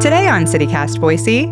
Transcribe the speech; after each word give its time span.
Today 0.00 0.28
on 0.28 0.44
CityCast 0.44 0.98
Boise, 0.98 1.42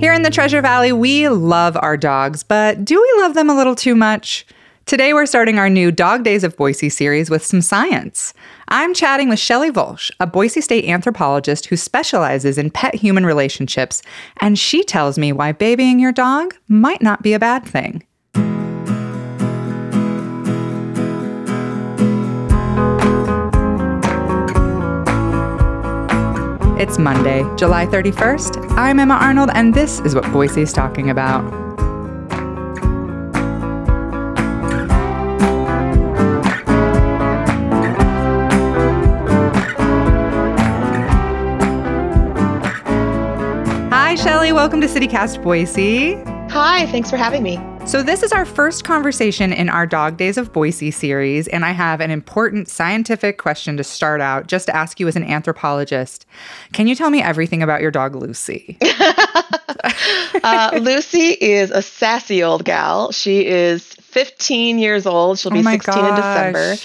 here 0.00 0.14
in 0.14 0.22
the 0.22 0.30
Treasure 0.30 0.62
Valley, 0.62 0.92
we 0.92 1.28
love 1.28 1.76
our 1.78 1.94
dogs, 1.98 2.42
but 2.42 2.82
do 2.82 2.98
we 2.98 3.22
love 3.22 3.34
them 3.34 3.50
a 3.50 3.54
little 3.54 3.74
too 3.74 3.94
much? 3.94 4.46
Today, 4.86 5.12
we're 5.12 5.26
starting 5.26 5.58
our 5.58 5.68
new 5.68 5.92
Dog 5.92 6.24
Days 6.24 6.42
of 6.42 6.56
Boise 6.56 6.88
series 6.88 7.28
with 7.28 7.44
some 7.44 7.60
science. 7.60 8.32
I'm 8.68 8.94
chatting 8.94 9.28
with 9.28 9.38
Shelly 9.38 9.70
Volsche, 9.70 10.10
a 10.20 10.26
Boise 10.26 10.62
State 10.62 10.86
anthropologist 10.86 11.66
who 11.66 11.76
specializes 11.76 12.56
in 12.56 12.70
pet 12.70 12.94
human 12.94 13.26
relationships, 13.26 14.00
and 14.40 14.58
she 14.58 14.82
tells 14.84 15.18
me 15.18 15.30
why 15.30 15.52
babying 15.52 16.00
your 16.00 16.10
dog 16.10 16.54
might 16.66 17.02
not 17.02 17.22
be 17.22 17.34
a 17.34 17.38
bad 17.38 17.66
thing. 17.66 18.02
It's 26.78 26.96
Monday, 26.96 27.42
July 27.56 27.86
31st. 27.86 28.76
I'm 28.78 29.00
Emma 29.00 29.14
Arnold, 29.14 29.50
and 29.52 29.74
this 29.74 29.98
is 29.98 30.14
what 30.14 30.22
Boise 30.32 30.62
is 30.62 30.72
talking 30.72 31.10
about. 31.10 31.42
Hi, 43.90 44.14
Shelly. 44.14 44.52
Welcome 44.52 44.80
to 44.80 44.86
CityCast 44.86 45.42
Boise. 45.42 46.14
Hi, 46.48 46.86
thanks 46.92 47.10
for 47.10 47.16
having 47.16 47.42
me. 47.42 47.58
So, 47.88 48.02
this 48.02 48.22
is 48.22 48.32
our 48.32 48.44
first 48.44 48.84
conversation 48.84 49.50
in 49.50 49.70
our 49.70 49.86
Dog 49.86 50.18
Days 50.18 50.36
of 50.36 50.52
Boise 50.52 50.90
series, 50.90 51.48
and 51.48 51.64
I 51.64 51.70
have 51.70 52.02
an 52.02 52.10
important 52.10 52.68
scientific 52.68 53.38
question 53.38 53.78
to 53.78 53.82
start 53.82 54.20
out, 54.20 54.46
just 54.46 54.66
to 54.66 54.76
ask 54.76 55.00
you 55.00 55.08
as 55.08 55.16
an 55.16 55.24
anthropologist. 55.24 56.26
Can 56.74 56.86
you 56.86 56.94
tell 56.94 57.08
me 57.08 57.22
everything 57.22 57.62
about 57.62 57.80
your 57.80 57.90
dog, 57.90 58.14
Lucy? 58.14 58.76
uh, 60.44 60.78
Lucy 60.82 61.28
is 61.40 61.70
a 61.70 61.80
sassy 61.80 62.42
old 62.42 62.66
gal. 62.66 63.10
She 63.10 63.46
is 63.46 63.94
15 63.94 64.78
years 64.78 65.06
old. 65.06 65.38
She'll 65.38 65.50
be 65.50 65.60
oh 65.60 65.62
16 65.62 65.94
gosh. 65.94 66.10
in 66.10 66.14
December. 66.14 66.76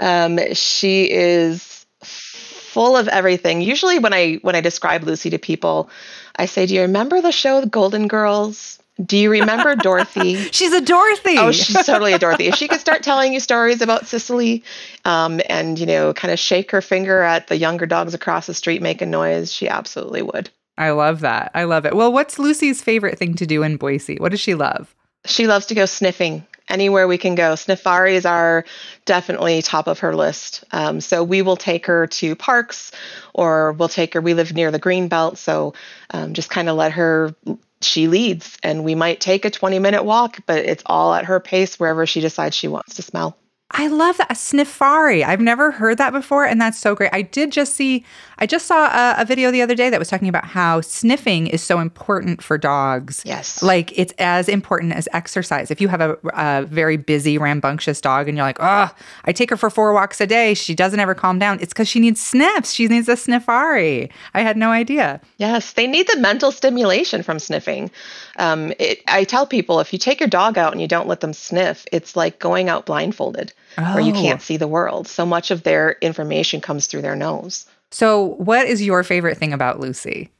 Um, 0.00 0.54
she 0.54 1.08
is 1.12 1.86
full 2.02 2.96
of 2.96 3.06
everything. 3.06 3.62
Usually, 3.62 4.00
when 4.00 4.12
I 4.12 4.40
when 4.42 4.56
I 4.56 4.62
describe 4.62 5.04
Lucy 5.04 5.30
to 5.30 5.38
people, 5.38 5.90
I 6.34 6.46
say, 6.46 6.66
"Do 6.66 6.74
you 6.74 6.80
remember 6.80 7.20
the 7.20 7.30
show 7.30 7.64
Golden 7.66 8.08
Girls?" 8.08 8.79
Do 9.04 9.16
you 9.16 9.30
remember 9.30 9.74
Dorothy? 9.76 10.36
she's 10.52 10.72
a 10.72 10.80
Dorothy. 10.80 11.38
Oh, 11.38 11.52
she's 11.52 11.86
totally 11.86 12.12
a 12.12 12.18
Dorothy. 12.18 12.48
If 12.48 12.56
she 12.56 12.68
could 12.68 12.80
start 12.80 13.02
telling 13.02 13.32
you 13.32 13.40
stories 13.40 13.80
about 13.80 14.06
Sicily, 14.06 14.62
um, 15.04 15.40
and 15.48 15.78
you 15.78 15.86
know, 15.86 16.12
kind 16.12 16.32
of 16.32 16.38
shake 16.38 16.70
her 16.72 16.82
finger 16.82 17.22
at 17.22 17.48
the 17.48 17.56
younger 17.56 17.86
dogs 17.86 18.14
across 18.14 18.46
the 18.46 18.54
street 18.54 18.82
making 18.82 19.10
noise, 19.10 19.52
she 19.52 19.68
absolutely 19.68 20.22
would. 20.22 20.50
I 20.76 20.90
love 20.90 21.20
that. 21.20 21.50
I 21.54 21.64
love 21.64 21.84
it. 21.84 21.94
Well, 21.94 22.12
what's 22.12 22.38
Lucy's 22.38 22.82
favorite 22.82 23.18
thing 23.18 23.34
to 23.34 23.46
do 23.46 23.62
in 23.62 23.76
Boise? 23.76 24.16
What 24.16 24.30
does 24.30 24.40
she 24.40 24.54
love? 24.54 24.94
She 25.26 25.46
loves 25.46 25.66
to 25.66 25.74
go 25.74 25.84
sniffing 25.84 26.46
anywhere 26.70 27.06
we 27.06 27.18
can 27.18 27.34
go. 27.34 27.52
Snifaris 27.52 28.28
are 28.28 28.64
definitely 29.04 29.60
top 29.60 29.88
of 29.88 29.98
her 29.98 30.14
list. 30.14 30.64
Um, 30.72 31.00
so 31.00 31.22
we 31.22 31.42
will 31.42 31.56
take 31.56 31.86
her 31.86 32.06
to 32.06 32.34
parks 32.34 32.92
or 33.34 33.72
we'll 33.72 33.88
take 33.88 34.14
her. 34.14 34.20
We 34.20 34.34
live 34.34 34.54
near 34.54 34.70
the 34.70 34.78
green 34.78 35.08
belt, 35.08 35.36
so 35.36 35.74
um, 36.10 36.32
just 36.32 36.48
kind 36.48 36.68
of 36.68 36.76
let 36.76 36.92
her 36.92 37.34
she 37.82 38.08
leads 38.08 38.58
and 38.62 38.84
we 38.84 38.94
might 38.94 39.20
take 39.20 39.44
a 39.44 39.50
20 39.50 39.78
minute 39.78 40.04
walk 40.04 40.38
but 40.46 40.58
it's 40.64 40.82
all 40.86 41.14
at 41.14 41.26
her 41.26 41.40
pace 41.40 41.78
wherever 41.78 42.06
she 42.06 42.20
decides 42.20 42.56
she 42.56 42.68
wants 42.68 42.96
to 42.96 43.02
smell 43.02 43.36
I 43.72 43.86
love 43.86 44.16
that. 44.16 44.30
A 44.30 44.34
sniffari. 44.34 45.24
I've 45.24 45.40
never 45.40 45.70
heard 45.70 45.98
that 45.98 46.12
before, 46.12 46.44
and 46.44 46.60
that's 46.60 46.78
so 46.78 46.96
great. 46.96 47.10
I 47.12 47.22
did 47.22 47.52
just 47.52 47.74
see, 47.74 48.04
I 48.38 48.46
just 48.46 48.66
saw 48.66 48.86
a, 48.86 49.22
a, 49.22 49.24
video 49.24 49.52
the 49.52 49.62
other 49.62 49.76
day 49.76 49.90
that 49.90 49.98
was 49.98 50.08
talking 50.08 50.28
about 50.28 50.44
how 50.44 50.80
sniffing 50.80 51.46
is 51.46 51.62
so 51.62 51.78
important 51.78 52.42
for 52.42 52.58
dogs. 52.58 53.22
Yes. 53.24 53.62
Like 53.62 53.96
it's 53.96 54.12
as 54.18 54.48
important 54.48 54.94
as 54.94 55.08
exercise. 55.12 55.70
If 55.70 55.80
you 55.80 55.86
have 55.86 56.00
a, 56.00 56.18
a 56.34 56.66
very 56.66 56.96
busy, 56.96 57.38
rambunctious 57.38 58.00
dog 58.00 58.28
and 58.28 58.36
you're 58.36 58.46
like, 58.46 58.58
oh, 58.58 58.90
I 59.24 59.32
take 59.32 59.50
her 59.50 59.56
for 59.56 59.70
four 59.70 59.92
walks 59.92 60.20
a 60.20 60.26
day, 60.26 60.54
she 60.54 60.74
doesn't 60.74 60.98
ever 60.98 61.14
calm 61.14 61.38
down, 61.38 61.60
it's 61.60 61.72
because 61.72 61.88
she 61.88 62.00
needs 62.00 62.20
sniffs. 62.20 62.72
She 62.72 62.88
needs 62.88 63.08
a 63.08 63.14
sniffari. 63.14 64.10
I 64.34 64.42
had 64.42 64.56
no 64.56 64.70
idea. 64.70 65.20
Yes, 65.36 65.74
they 65.74 65.86
need 65.86 66.08
the 66.08 66.18
mental 66.18 66.50
stimulation 66.50 67.22
from 67.22 67.38
sniffing. 67.38 67.90
Um, 68.36 68.72
it, 68.80 69.00
I 69.06 69.22
tell 69.22 69.46
people 69.46 69.78
if 69.78 69.92
you 69.92 69.98
take 69.98 70.18
your 70.18 70.28
dog 70.28 70.58
out 70.58 70.72
and 70.72 70.80
you 70.80 70.88
don't 70.88 71.06
let 71.06 71.20
them 71.20 71.32
sniff, 71.32 71.86
it's 71.92 72.16
like 72.16 72.40
going 72.40 72.68
out 72.68 72.86
blindfolded 72.86 73.52
oh. 73.78 73.94
where 73.94 74.02
you 74.02 74.12
can't 74.12 74.40
oh. 74.40 74.42
see 74.42 74.56
the 74.56 74.68
world. 74.68 75.08
So 75.08 75.24
much 75.26 75.50
of 75.50 75.62
their 75.62 75.96
information 76.00 76.60
comes 76.60 76.86
through 76.86 77.02
their 77.02 77.16
nose. 77.16 77.66
So, 77.90 78.34
what 78.38 78.66
is 78.66 78.82
your 78.82 79.02
favorite 79.02 79.36
thing 79.38 79.52
about 79.52 79.80
Lucy? 79.80 80.30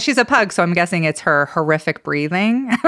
she's 0.00 0.18
a 0.18 0.24
pug, 0.24 0.52
so 0.52 0.62
I'm 0.62 0.72
guessing 0.72 1.04
it's 1.04 1.20
her 1.20 1.46
horrific 1.46 2.02
breathing. 2.02 2.66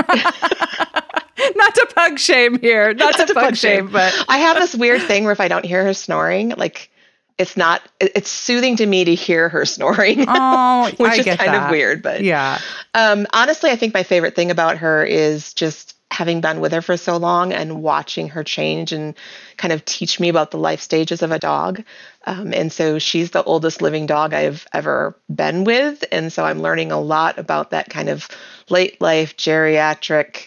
not 1.56 1.74
to 1.74 1.88
pug 1.94 2.18
shame 2.18 2.58
here, 2.58 2.92
not, 2.94 3.16
not 3.18 3.28
to, 3.28 3.34
pug, 3.34 3.44
pug 3.44 3.56
shame, 3.56 3.84
shame, 3.86 3.92
but 3.92 4.24
I 4.28 4.38
have 4.38 4.56
this 4.58 4.74
weird 4.74 5.02
thing 5.02 5.22
where 5.24 5.32
if 5.32 5.40
I 5.40 5.48
don't 5.48 5.64
hear 5.64 5.84
her 5.84 5.94
snoring, 5.94 6.50
like 6.50 6.90
it's 7.38 7.56
not 7.56 7.82
it's 8.00 8.30
soothing 8.30 8.76
to 8.76 8.86
me 8.86 9.04
to 9.04 9.14
hear 9.14 9.48
her 9.48 9.64
snoring 9.64 10.24
oh 10.28 10.90
which 10.98 11.10
I 11.10 11.16
is 11.16 11.24
kind 11.24 11.38
that. 11.38 11.64
of 11.64 11.70
weird 11.70 12.02
but 12.02 12.22
yeah 12.22 12.60
um, 12.94 13.26
honestly 13.32 13.70
i 13.70 13.76
think 13.76 13.94
my 13.94 14.02
favorite 14.02 14.34
thing 14.36 14.50
about 14.50 14.76
her 14.78 15.02
is 15.04 15.54
just 15.54 15.96
having 16.22 16.40
been 16.40 16.60
with 16.60 16.70
her 16.70 16.80
for 16.80 16.96
so 16.96 17.16
long 17.16 17.52
and 17.52 17.82
watching 17.82 18.28
her 18.28 18.44
change 18.44 18.92
and 18.92 19.16
kind 19.56 19.72
of 19.72 19.84
teach 19.84 20.20
me 20.20 20.28
about 20.28 20.52
the 20.52 20.56
life 20.56 20.80
stages 20.80 21.20
of 21.20 21.32
a 21.32 21.38
dog. 21.40 21.82
Um, 22.28 22.54
and 22.54 22.72
so 22.72 23.00
she's 23.00 23.32
the 23.32 23.42
oldest 23.42 23.82
living 23.82 24.06
dog 24.06 24.32
I've 24.32 24.64
ever 24.72 25.18
been 25.34 25.64
with. 25.64 26.04
And 26.12 26.32
so 26.32 26.44
I'm 26.44 26.62
learning 26.62 26.92
a 26.92 27.00
lot 27.00 27.40
about 27.40 27.70
that 27.70 27.90
kind 27.90 28.08
of 28.08 28.28
late 28.68 29.00
life 29.00 29.36
geriatric. 29.36 30.46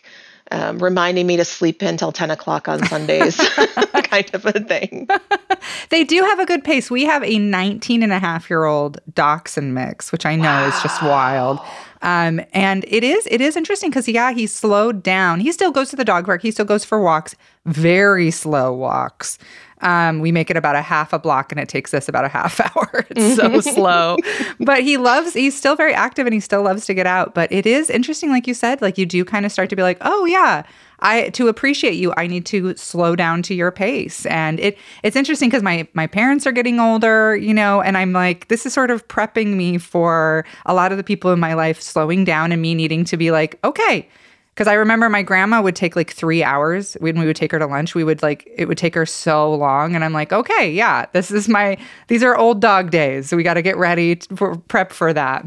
Um, 0.49 0.77
reminding 0.77 1.27
me 1.27 1.37
to 1.37 1.43
sleep 1.43 1.81
until 1.81 2.13
10 2.13 2.31
o'clock 2.31 2.69
on 2.69 2.85
Sundays, 2.85 3.35
kind 4.03 4.29
of 4.33 4.45
a 4.45 4.53
thing. 4.53 5.09
they 5.89 6.05
do 6.05 6.21
have 6.21 6.39
a 6.39 6.45
good 6.45 6.63
pace. 6.63 6.89
We 6.89 7.03
have 7.03 7.23
a 7.23 7.37
19 7.37 8.01
and 8.01 8.13
a 8.13 8.19
half 8.19 8.49
year 8.49 8.63
old 8.63 9.01
dachshund 9.13 9.73
mix, 9.73 10.13
which 10.13 10.25
I 10.25 10.37
know 10.37 10.43
wow. 10.43 10.67
is 10.67 10.81
just 10.81 11.01
wild. 11.01 11.59
Um, 12.05 12.39
and 12.53 12.85
it 12.87 13.03
is 13.03 13.27
it 13.31 13.41
is 13.41 13.57
interesting 13.57 13.89
because 13.89 14.07
yeah, 14.07 14.31
he 14.31 14.45
slowed 14.45 15.01
down. 15.01 15.39
He 15.39 15.51
still 15.51 15.71
goes 15.71 15.89
to 15.89 15.95
the 15.95 16.05
dog 16.05 16.25
park. 16.25 16.43
He 16.43 16.51
still 16.51 16.63
goes 16.63 16.85
for 16.85 17.01
walks, 17.01 17.35
very 17.65 18.29
slow 18.29 18.71
walks. 18.71 19.39
Um, 19.81 20.19
we 20.19 20.31
make 20.31 20.49
it 20.49 20.55
about 20.55 20.75
a 20.75 20.81
half 20.81 21.13
a 21.13 21.19
block 21.19 21.51
and 21.51 21.59
it 21.59 21.67
takes 21.67 21.93
us 21.93 22.07
about 22.07 22.23
a 22.23 22.27
half 22.29 22.59
hour. 22.75 23.05
It's 23.09 23.35
so 23.35 23.59
slow. 23.59 24.17
But 24.59 24.83
he 24.83 24.97
loves, 24.97 25.33
he's 25.33 25.57
still 25.57 25.75
very 25.75 25.93
active 25.93 26.25
and 26.27 26.33
he 26.33 26.39
still 26.39 26.61
loves 26.61 26.85
to 26.85 26.93
get 26.93 27.07
out. 27.07 27.33
But 27.33 27.51
it 27.51 27.65
is 27.65 27.89
interesting, 27.89 28.29
like 28.29 28.47
you 28.47 28.53
said, 28.53 28.81
like 28.81 28.97
you 28.97 29.05
do 29.05 29.25
kind 29.25 29.45
of 29.45 29.51
start 29.51 29.69
to 29.71 29.75
be 29.75 29.81
like, 29.81 29.97
oh, 30.01 30.25
yeah, 30.25 30.63
I 30.99 31.29
to 31.29 31.47
appreciate 31.47 31.95
you, 31.95 32.13
I 32.17 32.27
need 32.27 32.45
to 32.47 32.75
slow 32.75 33.15
down 33.15 33.41
to 33.43 33.53
your 33.53 33.71
pace. 33.71 34.25
And 34.27 34.59
it 34.59 34.77
it's 35.03 35.15
interesting 35.15 35.49
because 35.49 35.63
my 35.63 35.87
my 35.93 36.07
parents 36.07 36.47
are 36.47 36.51
getting 36.51 36.79
older, 36.79 37.35
you 37.35 37.53
know, 37.53 37.81
and 37.81 37.97
I'm 37.97 38.13
like, 38.13 38.47
this 38.47 38.65
is 38.65 38.73
sort 38.73 38.91
of 38.91 39.07
prepping 39.07 39.55
me 39.55 39.77
for 39.77 40.45
a 40.65 40.73
lot 40.73 40.91
of 40.91 40.97
the 40.97 41.03
people 41.03 41.31
in 41.31 41.39
my 41.39 41.53
life 41.53 41.81
slowing 41.81 42.23
down 42.23 42.51
and 42.51 42.61
me 42.61 42.75
needing 42.75 43.03
to 43.05 43.17
be 43.17 43.31
like, 43.31 43.59
okay. 43.63 44.07
Because 44.53 44.67
I 44.69 44.73
remember 44.75 45.09
my 45.09 45.21
grandma 45.21 45.61
would 45.61 45.75
take 45.75 45.97
like 45.97 46.13
three 46.13 46.41
hours 46.41 46.95
when 47.01 47.19
we 47.19 47.25
would 47.25 47.35
take 47.35 47.51
her 47.51 47.59
to 47.59 47.65
lunch. 47.65 47.93
We 47.93 48.05
would 48.05 48.23
like, 48.23 48.49
it 48.55 48.69
would 48.69 48.77
take 48.77 48.95
her 48.95 49.05
so 49.05 49.53
long. 49.53 49.95
And 49.95 50.05
I'm 50.05 50.13
like, 50.13 50.31
okay, 50.31 50.71
yeah, 50.71 51.07
this 51.11 51.29
is 51.29 51.49
my, 51.49 51.77
these 52.07 52.23
are 52.23 52.37
old 52.37 52.61
dog 52.61 52.89
days. 52.89 53.27
So 53.27 53.35
we 53.35 53.43
got 53.43 53.55
to 53.55 53.61
get 53.61 53.75
ready 53.75 54.15
for 54.33 54.55
prep 54.55 54.93
for 54.93 55.11
that. 55.11 55.45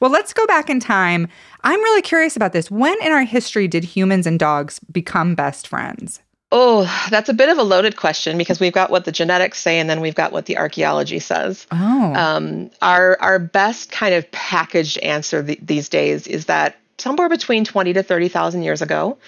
Well, 0.00 0.10
let's 0.10 0.32
go 0.32 0.46
back 0.46 0.68
in 0.68 0.80
time. 0.80 1.28
I'm 1.62 1.80
really 1.80 2.02
curious 2.02 2.36
about 2.36 2.52
this. 2.52 2.70
When 2.70 2.96
in 3.02 3.12
our 3.12 3.24
history 3.24 3.68
did 3.68 3.84
humans 3.84 4.26
and 4.26 4.38
dogs 4.38 4.78
become 4.90 5.34
best 5.34 5.68
friends? 5.68 6.20
Oh, 6.52 6.84
that's 7.10 7.28
a 7.28 7.34
bit 7.34 7.48
of 7.48 7.58
a 7.58 7.62
loaded 7.64 7.96
question 7.96 8.38
because 8.38 8.60
we've 8.60 8.72
got 8.72 8.90
what 8.90 9.04
the 9.06 9.12
genetics 9.12 9.58
say 9.58 9.80
and 9.80 9.90
then 9.90 10.00
we've 10.00 10.14
got 10.14 10.30
what 10.30 10.46
the 10.46 10.56
archaeology 10.56 11.18
says. 11.18 11.66
Oh. 11.72 12.14
Um, 12.14 12.70
our, 12.80 13.16
our 13.20 13.38
best 13.40 13.90
kind 13.90 14.14
of 14.14 14.30
packaged 14.30 14.98
answer 14.98 15.42
th- 15.42 15.58
these 15.60 15.88
days 15.88 16.28
is 16.28 16.46
that 16.46 16.76
somewhere 16.98 17.28
between 17.28 17.64
20 17.64 17.92
to 17.94 18.02
30,000 18.04 18.62
years 18.62 18.82
ago, 18.82 19.18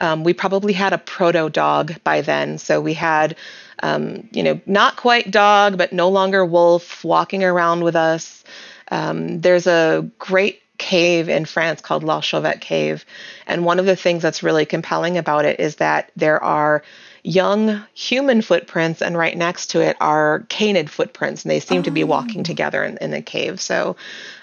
Um, 0.00 0.22
we 0.22 0.32
probably 0.32 0.72
had 0.72 0.92
a 0.92 0.98
proto 0.98 1.50
dog 1.50 1.94
by 2.04 2.20
then. 2.20 2.58
So 2.58 2.80
we 2.80 2.94
had, 2.94 3.34
um, 3.82 4.28
you 4.30 4.44
know, 4.44 4.60
not 4.64 4.94
quite 4.96 5.32
dog, 5.32 5.76
but 5.76 5.92
no 5.92 6.08
longer 6.08 6.44
wolf 6.44 7.04
walking 7.04 7.42
around 7.42 7.82
with 7.82 7.96
us. 7.96 8.44
Um, 8.90 9.40
there's 9.40 9.66
a 9.66 10.10
great 10.18 10.62
cave 10.78 11.28
in 11.28 11.44
France 11.44 11.80
called 11.80 12.04
La 12.04 12.20
Chauvet 12.20 12.60
Cave. 12.60 13.04
And 13.46 13.64
one 13.64 13.80
of 13.80 13.86
the 13.86 13.96
things 13.96 14.22
that's 14.22 14.42
really 14.42 14.64
compelling 14.64 15.18
about 15.18 15.44
it 15.44 15.60
is 15.60 15.76
that 15.76 16.10
there 16.16 16.42
are 16.42 16.82
young 17.24 17.84
human 17.94 18.40
footprints, 18.40 19.02
and 19.02 19.18
right 19.18 19.36
next 19.36 19.66
to 19.70 19.80
it 19.80 19.96
are 20.00 20.46
canid 20.48 20.88
footprints, 20.88 21.42
and 21.42 21.50
they 21.50 21.60
seem 21.60 21.80
oh. 21.80 21.82
to 21.82 21.90
be 21.90 22.04
walking 22.04 22.40
oh. 22.40 22.44
together 22.44 22.84
in, 22.84 22.96
in 22.98 23.12
a 23.12 23.20
cave. 23.20 23.60
So 23.60 23.96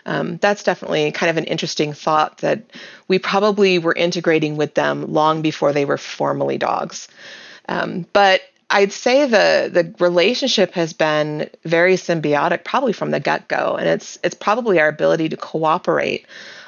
um, 0.06 0.38
that's 0.38 0.64
definitely 0.64 1.12
kind 1.14 1.30
of 1.30 1.38
an 1.38 1.46
interesting 1.46 1.94
thought 1.94 2.40
that 2.40 2.64
we 3.08 3.18
probably 3.18 3.80
were 3.80 3.94
integrating 3.94 4.58
with 4.58 4.74
them 4.74 5.14
long 5.14 5.42
before 5.42 5.72
they 5.72 5.86
were 5.86 5.98
formally 5.98 6.58
dogs. 6.58 7.08
Um, 7.68 8.06
but 8.14 8.42
I'd 8.76 8.92
say 8.92 9.26
the 9.26 9.70
the 9.72 9.96
relationship 10.04 10.74
has 10.74 10.92
been 10.92 11.50
very 11.64 11.96
symbiotic, 11.96 12.66
probably 12.66 12.92
from 12.92 13.12
the 13.12 13.22
get 13.22 13.48
go, 13.48 13.78
and 13.80 13.88
it's 13.88 14.20
it's 14.22 14.36
probably 14.36 14.82
our 14.82 14.90
ability 14.90 15.30
to 15.30 15.38
cooperate 15.38 16.26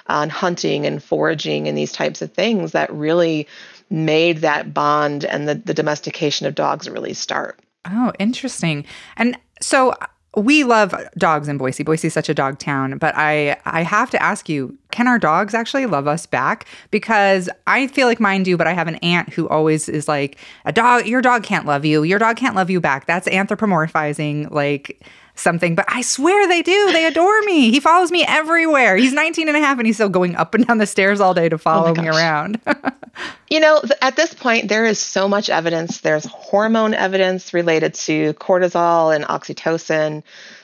on 0.07 0.29
hunting 0.29 0.85
and 0.85 1.03
foraging 1.03 1.67
and 1.67 1.77
these 1.77 1.91
types 1.91 2.21
of 2.21 2.31
things 2.31 2.71
that 2.71 2.89
really 2.93 3.45
made 3.89 4.37
that 4.37 4.73
bond 4.73 5.25
and 5.25 5.49
the, 5.49 5.55
the 5.55 5.73
domestication 5.73 6.47
of 6.47 6.55
dogs 6.55 6.87
really 6.87 7.13
start. 7.13 7.59
Oh, 7.83 8.13
interesting. 8.19 8.85
And 9.17 9.37
so 9.59 9.93
we 10.37 10.63
love 10.63 10.93
dogs 11.17 11.47
in 11.47 11.57
Boise. 11.57 11.83
Boise 11.83 12.07
is 12.07 12.13
such 12.13 12.29
a 12.29 12.33
dog 12.33 12.59
town, 12.59 12.97
but 12.99 13.15
I 13.17 13.57
I 13.65 13.81
have 13.81 14.11
to 14.11 14.21
ask 14.21 14.47
you, 14.47 14.77
can 14.91 15.07
our 15.07 15.17
dogs 15.17 15.55
actually 15.55 15.87
love 15.87 16.07
us 16.07 16.27
back? 16.27 16.67
Because 16.91 17.49
I 17.65 17.87
feel 17.87 18.07
like 18.07 18.19
mine 18.19 18.43
do, 18.43 18.55
but 18.55 18.67
I 18.67 18.73
have 18.73 18.87
an 18.87 18.95
aunt 18.97 19.33
who 19.33 19.49
always 19.49 19.89
is 19.89 20.07
like, 20.07 20.37
a 20.65 20.71
dog, 20.71 21.07
your 21.07 21.21
dog 21.21 21.43
can't 21.43 21.65
love 21.65 21.85
you. 21.85 22.03
Your 22.03 22.19
dog 22.19 22.37
can't 22.37 22.55
love 22.55 22.69
you 22.69 22.79
back. 22.79 23.07
That's 23.07 23.27
anthropomorphizing. 23.27 24.51
Like 24.51 25.01
something, 25.39 25.75
but 25.75 25.85
I 25.87 26.01
swear 26.01 26.47
they 26.47 26.61
do. 26.61 26.91
They 26.91 27.05
adore 27.05 27.41
me. 27.43 27.71
He 27.71 27.79
follows 27.79 28.11
me 28.11 28.25
everywhere. 28.27 28.97
He's 28.97 29.13
19 29.13 29.47
and 29.47 29.57
a 29.57 29.59
half 29.59 29.77
and 29.77 29.85
he's 29.85 29.95
still 29.95 30.09
going 30.09 30.35
up 30.35 30.53
and 30.53 30.65
down 30.65 30.77
the 30.77 30.85
stairs 30.85 31.19
all 31.19 31.33
day 31.33 31.49
to 31.49 31.57
follow 31.57 31.93
oh 31.95 32.01
me 32.01 32.07
around. 32.07 32.59
you 33.49 33.59
know, 33.59 33.81
at 34.01 34.15
this 34.15 34.33
point, 34.33 34.69
there 34.69 34.85
is 34.85 34.99
so 34.99 35.27
much 35.27 35.49
evidence. 35.49 36.01
There's 36.01 36.25
hormone 36.25 36.93
evidence 36.93 37.53
related 37.53 37.93
to 37.95 38.33
cortisol 38.33 39.15
and 39.15 39.25
oxytocin. 39.25 40.23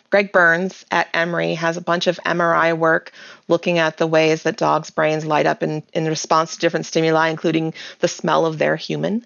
Greg 0.09 0.31
Berns 0.31 0.85
at 0.91 1.07
Emory 1.13 1.55
has 1.55 1.75
a 1.75 1.81
bunch 1.81 2.05
of 2.05 2.19
MRI 2.23 2.77
work 2.77 3.11
looking 3.47 3.79
at 3.79 3.97
the 3.97 4.05
ways 4.05 4.43
that 4.43 4.57
dogs' 4.57 4.91
brains 4.91 5.25
light 5.25 5.47
up 5.47 5.63
in, 5.63 5.81
in 5.93 6.05
response 6.05 6.53
to 6.53 6.59
different 6.59 6.85
stimuli, 6.85 7.29
including 7.29 7.73
the 7.99 8.07
smell 8.07 8.45
of 8.45 8.59
their 8.59 8.75
human. 8.75 9.25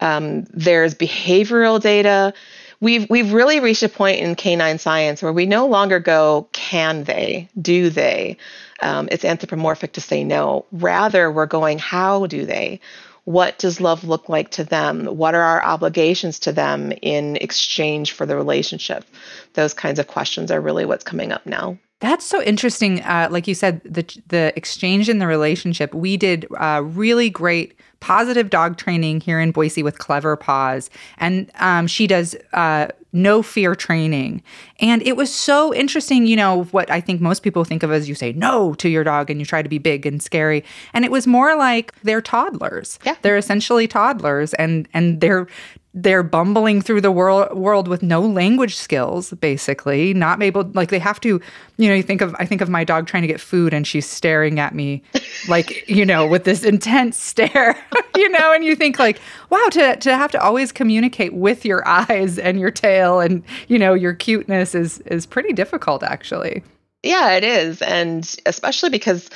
Um, 0.00 0.44
there's 0.52 0.94
behavioral 0.94 1.80
data 1.80 2.34
we've 2.80 3.08
we've 3.08 3.32
really 3.32 3.60
reached 3.60 3.82
a 3.82 3.88
point 3.88 4.20
in 4.20 4.34
canine 4.34 4.78
science 4.78 5.22
where 5.22 5.32
we 5.32 5.46
no 5.46 5.66
longer 5.66 6.00
go 6.00 6.48
can 6.52 7.04
they? 7.04 7.48
Do 7.60 7.90
they? 7.90 8.36
Um, 8.80 9.08
it's 9.10 9.24
anthropomorphic 9.24 9.92
to 9.92 10.00
say 10.00 10.24
no. 10.24 10.64
Rather 10.72 11.30
we're 11.30 11.46
going 11.46 11.78
how 11.78 12.26
do 12.26 12.46
they? 12.46 12.80
What 13.24 13.58
does 13.58 13.80
love 13.80 14.02
look 14.04 14.28
like 14.28 14.50
to 14.52 14.64
them? 14.64 15.04
What 15.04 15.34
are 15.34 15.42
our 15.42 15.62
obligations 15.62 16.40
to 16.40 16.52
them 16.52 16.90
in 17.02 17.36
exchange 17.36 18.12
for 18.12 18.26
the 18.26 18.34
relationship? 18.34 19.04
Those 19.52 19.74
kinds 19.74 19.98
of 19.98 20.06
questions 20.06 20.50
are 20.50 20.60
really 20.60 20.86
what's 20.86 21.04
coming 21.04 21.30
up 21.30 21.46
now 21.46 21.78
that's 22.00 22.24
so 22.24 22.42
interesting. 22.42 23.02
Uh, 23.02 23.28
like 23.30 23.46
you 23.46 23.54
said, 23.54 23.80
the 23.84 24.04
the 24.28 24.52
exchange 24.56 25.08
in 25.08 25.18
the 25.18 25.26
relationship. 25.26 25.94
We 25.94 26.16
did 26.16 26.46
uh, 26.58 26.82
really 26.84 27.30
great 27.30 27.78
positive 28.00 28.48
dog 28.48 28.78
training 28.78 29.20
here 29.20 29.38
in 29.38 29.52
Boise 29.52 29.82
with 29.82 29.98
Clever 29.98 30.34
Paws, 30.34 30.88
and 31.18 31.50
um, 31.56 31.86
she 31.86 32.06
does 32.06 32.34
uh, 32.54 32.88
no 33.12 33.42
fear 33.42 33.74
training. 33.74 34.42
And 34.80 35.02
it 35.02 35.14
was 35.16 35.32
so 35.32 35.74
interesting. 35.74 36.26
You 36.26 36.36
know 36.36 36.64
what 36.64 36.90
I 36.90 37.02
think 37.02 37.20
most 37.20 37.42
people 37.42 37.64
think 37.64 37.82
of 37.82 37.92
as 37.92 38.08
you 38.08 38.14
say 38.14 38.32
no 38.32 38.72
to 38.74 38.88
your 38.88 39.04
dog 39.04 39.28
and 39.28 39.38
you 39.38 39.44
try 39.44 39.60
to 39.60 39.68
be 39.68 39.78
big 39.78 40.06
and 40.06 40.22
scary, 40.22 40.64
and 40.94 41.04
it 41.04 41.10
was 41.10 41.26
more 41.26 41.54
like 41.54 41.94
they're 42.00 42.22
toddlers. 42.22 42.98
Yeah, 43.04 43.16
they're 43.20 43.36
essentially 43.36 43.86
toddlers, 43.86 44.54
and 44.54 44.88
and 44.94 45.20
they're 45.20 45.46
they're 45.92 46.22
bumbling 46.22 46.80
through 46.80 47.00
the 47.00 47.10
world 47.10 47.52
world 47.56 47.88
with 47.88 48.02
no 48.02 48.20
language 48.20 48.76
skills 48.76 49.32
basically 49.34 50.14
not 50.14 50.40
able 50.40 50.62
like 50.72 50.88
they 50.88 51.00
have 51.00 51.20
to 51.20 51.40
you 51.78 51.88
know 51.88 51.94
you 51.94 52.02
think 52.02 52.20
of 52.20 52.34
i 52.38 52.46
think 52.46 52.60
of 52.60 52.68
my 52.68 52.84
dog 52.84 53.08
trying 53.08 53.22
to 53.22 53.26
get 53.26 53.40
food 53.40 53.74
and 53.74 53.86
she's 53.86 54.08
staring 54.08 54.60
at 54.60 54.72
me 54.72 55.02
like 55.48 55.88
you 55.88 56.06
know 56.06 56.26
with 56.26 56.44
this 56.44 56.62
intense 56.62 57.16
stare 57.16 57.76
you 58.16 58.28
know 58.28 58.52
and 58.52 58.64
you 58.64 58.76
think 58.76 58.98
like 59.00 59.20
wow 59.50 59.66
to 59.70 59.96
to 59.96 60.16
have 60.16 60.30
to 60.30 60.40
always 60.40 60.70
communicate 60.70 61.34
with 61.34 61.64
your 61.64 61.86
eyes 61.88 62.38
and 62.38 62.60
your 62.60 62.70
tail 62.70 63.18
and 63.18 63.42
you 63.66 63.78
know 63.78 63.92
your 63.92 64.14
cuteness 64.14 64.74
is 64.74 64.98
is 65.00 65.26
pretty 65.26 65.52
difficult 65.52 66.02
actually. 66.02 66.62
Yeah 67.02 67.32
it 67.32 67.44
is. 67.44 67.82
And 67.82 68.36
especially 68.46 68.90
because 68.90 69.28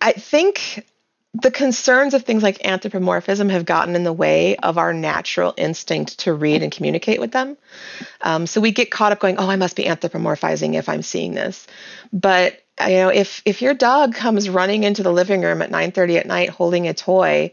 i 0.00 0.12
think 0.12 0.86
the 1.34 1.50
concerns 1.50 2.14
of 2.14 2.22
things 2.22 2.42
like 2.42 2.64
anthropomorphism 2.64 3.48
have 3.48 3.64
gotten 3.64 3.96
in 3.96 4.04
the 4.04 4.12
way 4.12 4.56
of 4.56 4.78
our 4.78 4.94
natural 4.94 5.52
instinct 5.56 6.20
to 6.20 6.32
read 6.32 6.62
and 6.62 6.70
communicate 6.70 7.20
with 7.20 7.32
them. 7.32 7.56
Um, 8.20 8.46
so 8.46 8.60
we 8.60 8.70
get 8.70 8.90
caught 8.90 9.12
up 9.12 9.18
going, 9.18 9.38
"Oh, 9.38 9.50
I 9.50 9.56
must 9.56 9.74
be 9.74 9.84
anthropomorphizing 9.84 10.74
if 10.74 10.88
I'm 10.88 11.02
seeing 11.02 11.34
this." 11.34 11.66
But 12.12 12.62
you 12.80 12.96
know, 12.96 13.08
if 13.08 13.42
if 13.44 13.62
your 13.62 13.74
dog 13.74 14.14
comes 14.14 14.48
running 14.48 14.84
into 14.84 15.02
the 15.02 15.12
living 15.12 15.42
room 15.42 15.60
at 15.60 15.70
9:30 15.70 16.18
at 16.18 16.26
night 16.26 16.50
holding 16.50 16.86
a 16.86 16.94
toy 16.94 17.52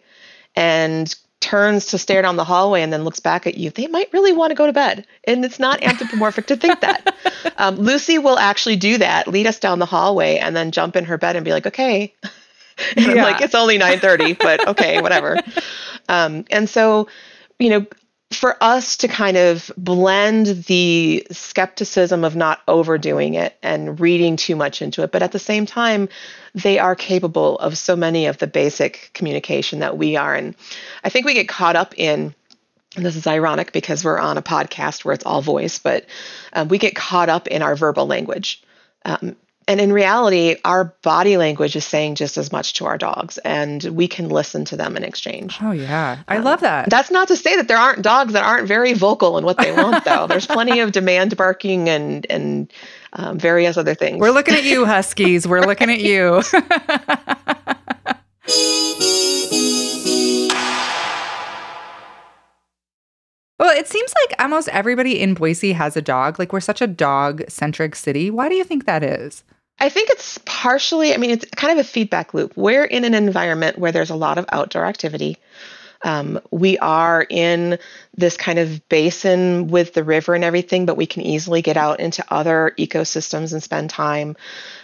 and 0.56 1.14
turns 1.40 1.88
to 1.88 1.98
stare 1.98 2.22
down 2.22 2.36
the 2.36 2.44
hallway 2.44 2.84
and 2.84 2.94
then 2.94 3.04
looks 3.04 3.20
back 3.20 3.48
at 3.48 3.58
you, 3.58 3.72
they 3.72 3.88
might 3.88 4.14
really 4.14 4.32
want 4.32 4.52
to 4.52 4.56
go 4.56 4.68
to 4.68 4.74
bed. 4.74 5.08
And 5.24 5.44
it's 5.44 5.58
not 5.58 5.82
anthropomorphic 5.82 6.48
to 6.48 6.56
think 6.56 6.80
that. 6.82 7.16
Um, 7.58 7.76
Lucy 7.76 8.18
will 8.18 8.40
actually 8.40 8.76
do 8.76 8.98
that, 9.00 9.28
lead 9.28 9.46
us 9.46 9.60
down 9.60 9.78
the 9.78 9.86
hallway, 9.86 10.38
and 10.38 10.56
then 10.56 10.72
jump 10.72 10.96
in 10.96 11.06
her 11.06 11.18
bed 11.18 11.36
and 11.36 11.46
be 11.46 11.52
like, 11.52 11.68
okay, 11.68 12.14
yeah. 12.98 13.24
Like, 13.24 13.42
it's 13.42 13.56
only 13.56 13.78
9:30, 13.78 14.38
but 14.40 14.68
okay, 14.70 15.02
whatever. 15.02 15.38
Um, 16.10 16.46
and 16.50 16.70
so, 16.70 17.08
you 17.60 17.70
know, 17.70 17.86
for 18.32 18.56
us 18.64 18.98
to 18.98 19.08
kind 19.08 19.36
of 19.36 19.72
blend 19.78 20.48
the 20.66 21.28
skepticism 21.32 22.24
of 22.24 22.36
not 22.36 22.62
overdoing 22.68 23.34
it 23.34 23.58
and 23.62 24.00
reading 24.00 24.38
too 24.38 24.56
much 24.56 24.82
into 24.82 25.04
it, 25.04 25.12
but 25.12 25.22
at 25.22 25.34
the 25.34 25.40
same 25.40 25.66
time, 25.66 26.08
they 26.56 26.80
are 26.80 26.96
capable 26.96 27.60
of 27.60 27.78
so 27.78 27.96
many 27.96 28.28
of 28.28 28.38
the 28.38 28.48
basic 28.48 29.12
communication 29.14 29.80
that 29.80 29.98
we 29.98 30.16
are. 30.16 30.34
And 30.34 30.56
I 31.04 31.10
think 31.10 31.26
we 31.26 31.34
get 31.34 31.50
caught 31.50 31.76
up 31.76 31.94
in 31.98 32.34
and 32.96 33.06
this 33.06 33.16
is 33.16 33.26
ironic 33.26 33.72
because 33.72 34.04
we're 34.04 34.20
on 34.20 34.38
a 34.38 34.42
podcast 34.42 35.06
where 35.06 35.14
it's 35.14 35.26
all 35.26 35.42
voice, 35.42 35.80
but 35.80 36.06
um, 36.52 36.68
we 36.68 36.78
get 36.78 36.94
caught 36.94 37.30
up 37.30 37.48
in 37.48 37.62
our 37.62 37.76
verbal 37.76 38.06
language. 38.06 38.62
Um, 39.06 39.38
and 39.68 39.80
in 39.80 39.94
reality, 39.94 40.56
our 40.66 40.86
body 41.04 41.38
language 41.38 41.76
is 41.76 41.86
saying 41.86 42.16
just 42.16 42.38
as 42.38 42.52
much 42.52 42.74
to 42.74 42.86
our 42.86 42.98
dogs, 42.98 43.38
and 43.40 43.84
we 43.84 44.08
can 44.08 44.30
listen 44.30 44.66
to 44.66 44.76
them 44.76 44.98
in 44.98 45.04
exchange. 45.04 45.58
Oh, 45.62 45.72
yeah. 45.72 46.18
I 46.28 46.38
um, 46.38 46.44
love 46.44 46.62
that. 46.62 46.90
That's 46.90 47.12
not 47.12 47.28
to 47.28 47.38
say 47.38 47.56
that 47.56 47.68
there 47.68 47.78
aren't 47.78 48.02
dogs 48.02 48.34
that 48.34 48.44
aren't 48.44 48.68
very 48.68 48.94
vocal 48.94 49.38
in 49.38 49.46
what 49.46 49.58
they 49.58 49.72
want, 49.72 50.04
though. 50.06 50.28
There's 50.28 50.48
plenty 50.48 50.80
of 50.80 50.92
demand 50.92 51.38
barking 51.38 51.90
and, 51.90 52.26
and 52.30 52.74
um, 53.14 53.38
various 53.38 53.78
other 53.78 53.94
things. 53.94 54.20
We're 54.20 54.32
looking 54.32 54.56
at 54.56 54.64
you, 54.64 54.86
Huskies. 54.86 55.48
We're 55.48 55.62
looking 55.62 55.92
at 55.92 56.00
you. 56.00 56.42
it 63.72 63.88
seems 63.88 64.14
like 64.24 64.42
almost 64.42 64.70
everybody 64.70 65.20
in 65.20 65.34
Boise 65.34 65.74
has 65.74 65.98
a 65.98 66.02
dog. 66.02 66.40
Like 66.40 66.54
we're 66.54 66.60
such 66.60 66.82
a 66.82 66.88
dog 66.88 67.44
centric 67.50 67.96
city. 67.96 68.30
Why 68.30 68.50
do 68.50 68.56
you 68.56 68.64
think 68.64 68.86
that 68.86 69.04
is? 69.04 69.44
I 69.80 69.90
think 69.90 70.10
it's 70.12 70.38
partially, 70.46 71.14
I 71.14 71.18
mean, 71.18 71.32
it's 71.32 71.46
kind 71.56 71.78
of 71.78 71.84
a 71.84 71.88
feedback 71.88 72.34
loop. 72.36 72.54
We're 72.56 72.86
in 72.86 73.04
an 73.04 73.16
environment 73.16 73.80
where 73.80 73.92
there's 73.92 74.12
a 74.12 74.16
lot 74.16 74.38
of 74.38 74.46
outdoor 74.52 74.86
activity. 74.86 75.38
Um, 76.04 76.40
we 76.50 76.78
are 76.80 77.26
in 77.30 77.78
this 78.16 78.38
kind 78.38 78.60
of 78.60 78.88
basin 78.90 79.68
with 79.68 79.94
the 79.94 80.04
river 80.04 80.34
and 80.34 80.44
everything, 80.44 80.86
but 80.86 80.98
we 80.98 81.06
can 81.06 81.22
easily 81.22 81.62
get 81.62 81.78
out 81.78 82.00
into 82.00 82.24
other 82.30 82.74
ecosystems 82.78 83.54
and 83.54 83.62
spend 83.62 83.90
time. 83.90 84.36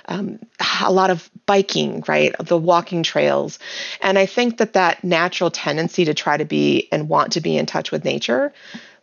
Um, 0.05 0.39
a 0.81 0.91
lot 0.91 1.09
of 1.09 1.29
biking, 1.45 2.03
right? 2.07 2.35
The 2.39 2.57
walking 2.57 3.03
trails. 3.03 3.59
And 4.01 4.17
I 4.17 4.25
think 4.25 4.57
that 4.57 4.73
that 4.73 5.03
natural 5.03 5.51
tendency 5.51 6.05
to 6.05 6.13
try 6.13 6.37
to 6.37 6.45
be 6.45 6.87
and 6.91 7.09
want 7.09 7.33
to 7.33 7.41
be 7.41 7.57
in 7.57 7.65
touch 7.65 7.91
with 7.91 8.05
nature 8.05 8.53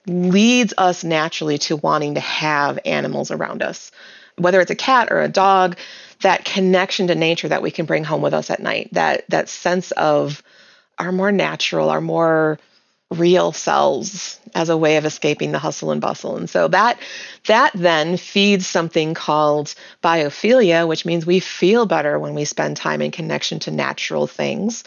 leads 0.07 0.75
us 0.79 1.03
naturally 1.03 1.59
to 1.59 1.77
wanting 1.77 2.15
to 2.15 2.21
have 2.21 2.79
animals 2.85 3.31
around 3.31 3.63
us, 3.63 3.91
whether 4.37 4.61
it's 4.61 4.71
a 4.71 4.77
cat 4.77 5.11
or 5.11 5.23
a 5.23 5.29
dog. 5.29 5.77
That 6.21 6.45
connection 6.47 7.09
to 7.09 7.15
nature 7.15 7.49
that 7.49 7.61
we 7.61 7.71
can 7.71 7.85
bring 7.85 8.05
home 8.05 8.23
with 8.23 8.33
us 8.33 8.49
at 8.49 8.63
night, 8.63 8.89
that 8.93 9.29
that 9.29 9.51
sense 9.51 9.91
of 9.91 10.43
our 10.99 11.13
more 11.13 11.33
natural, 11.33 11.91
are 11.91 12.01
more 12.01 12.59
real 13.11 13.53
selves 13.53 14.41
as 14.55 14.69
a 14.69 14.77
way 14.77 14.97
of 14.97 15.05
escaping 15.05 15.53
the 15.53 15.59
hustle 15.59 15.91
and 15.91 16.01
bustle. 16.01 16.37
And 16.37 16.49
so 16.49 16.69
that 16.69 16.99
that 17.47 17.73
then 17.75 18.17
feeds 18.17 18.67
something 18.67 19.15
called 19.15 19.75
biophilia, 20.03 20.87
which 20.89 21.05
means 21.05 21.27
we 21.27 21.41
feel 21.41 21.87
better 21.87 22.19
when 22.19 22.35
we 22.35 22.45
spend 22.45 22.77
time 22.77 23.03
in 23.03 23.11
connection 23.11 23.59
to 23.61 23.71
natural 23.71 24.27
things. 24.27 24.85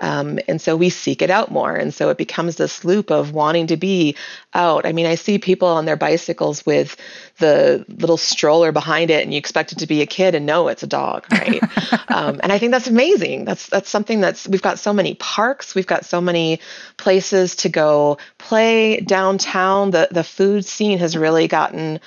Um, 0.00 0.38
and 0.48 0.60
so 0.60 0.76
we 0.76 0.90
seek 0.90 1.22
it 1.22 1.30
out 1.30 1.50
more. 1.50 1.74
And 1.74 1.94
so 1.94 2.10
it 2.10 2.18
becomes 2.18 2.56
this 2.56 2.84
loop 2.84 3.10
of 3.10 3.32
wanting 3.32 3.68
to 3.68 3.76
be 3.76 4.16
out. 4.52 4.86
I 4.86 4.92
mean, 4.92 5.06
I 5.06 5.14
see 5.14 5.38
people 5.38 5.68
on 5.68 5.84
their 5.84 5.96
bicycles 5.96 6.66
with 6.66 6.96
the 7.38 7.84
little 7.88 8.16
stroller 8.16 8.72
behind 8.72 9.10
it, 9.10 9.24
and 9.24 9.32
you 9.32 9.38
expect 9.38 9.72
it 9.72 9.78
to 9.78 9.86
be 9.86 10.02
a 10.02 10.06
kid, 10.06 10.34
and 10.34 10.46
no, 10.46 10.68
it's 10.68 10.82
a 10.82 10.86
dog, 10.86 11.26
right? 11.32 11.62
um, 12.08 12.40
and 12.42 12.52
I 12.52 12.58
think 12.58 12.72
that's 12.72 12.86
amazing. 12.86 13.44
That's 13.44 13.68
that's 13.68 13.88
something 13.88 14.20
that's 14.20 14.46
we've 14.46 14.62
got 14.62 14.78
so 14.78 14.92
many 14.92 15.14
parks, 15.14 15.74
we've 15.74 15.86
got 15.86 16.04
so 16.04 16.20
many 16.20 16.60
places 16.96 17.53
to 17.56 17.68
go 17.68 18.18
play 18.38 19.00
downtown. 19.00 19.90
The 19.90 20.08
the 20.10 20.24
food 20.24 20.64
scene 20.64 20.98
has 20.98 21.16
really 21.16 21.48
gotten 21.48 22.00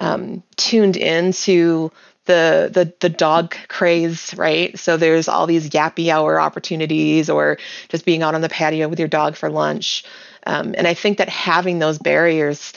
um, 0.00 0.42
tuned 0.56 0.96
into 0.96 1.90
the 2.26 2.70
the 2.72 2.92
the 3.00 3.08
dog 3.08 3.56
craze, 3.68 4.34
right? 4.36 4.78
So 4.78 4.96
there's 4.96 5.28
all 5.28 5.46
these 5.46 5.70
yappy 5.70 6.08
hour 6.10 6.40
opportunities, 6.40 7.30
or 7.30 7.58
just 7.88 8.04
being 8.04 8.22
out 8.22 8.34
on 8.34 8.40
the 8.40 8.48
patio 8.48 8.88
with 8.88 8.98
your 8.98 9.08
dog 9.08 9.36
for 9.36 9.50
lunch. 9.50 10.04
Um, 10.46 10.74
and 10.76 10.86
I 10.86 10.94
think 10.94 11.18
that 11.18 11.28
having 11.28 11.78
those 11.78 11.98
barriers 11.98 12.72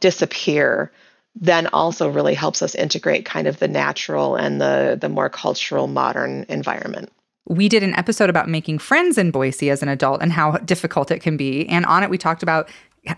disappear 0.00 0.92
then 1.40 1.68
also 1.68 2.10
really 2.10 2.34
helps 2.34 2.62
us 2.62 2.74
integrate 2.74 3.24
kind 3.24 3.46
of 3.46 3.58
the 3.58 3.68
natural 3.68 4.36
and 4.36 4.60
the 4.60 4.98
the 5.00 5.08
more 5.08 5.28
cultural 5.28 5.86
modern 5.86 6.46
environment. 6.48 7.12
We 7.48 7.68
did 7.68 7.82
an 7.82 7.94
episode 7.94 8.30
about 8.30 8.48
making 8.48 8.78
friends 8.78 9.18
in 9.18 9.30
Boise 9.30 9.70
as 9.70 9.82
an 9.82 9.88
adult 9.88 10.22
and 10.22 10.32
how 10.32 10.52
difficult 10.58 11.10
it 11.10 11.20
can 11.20 11.36
be. 11.36 11.66
And 11.68 11.86
on 11.86 12.02
it, 12.02 12.10
we 12.10 12.18
talked 12.18 12.42
about 12.42 12.68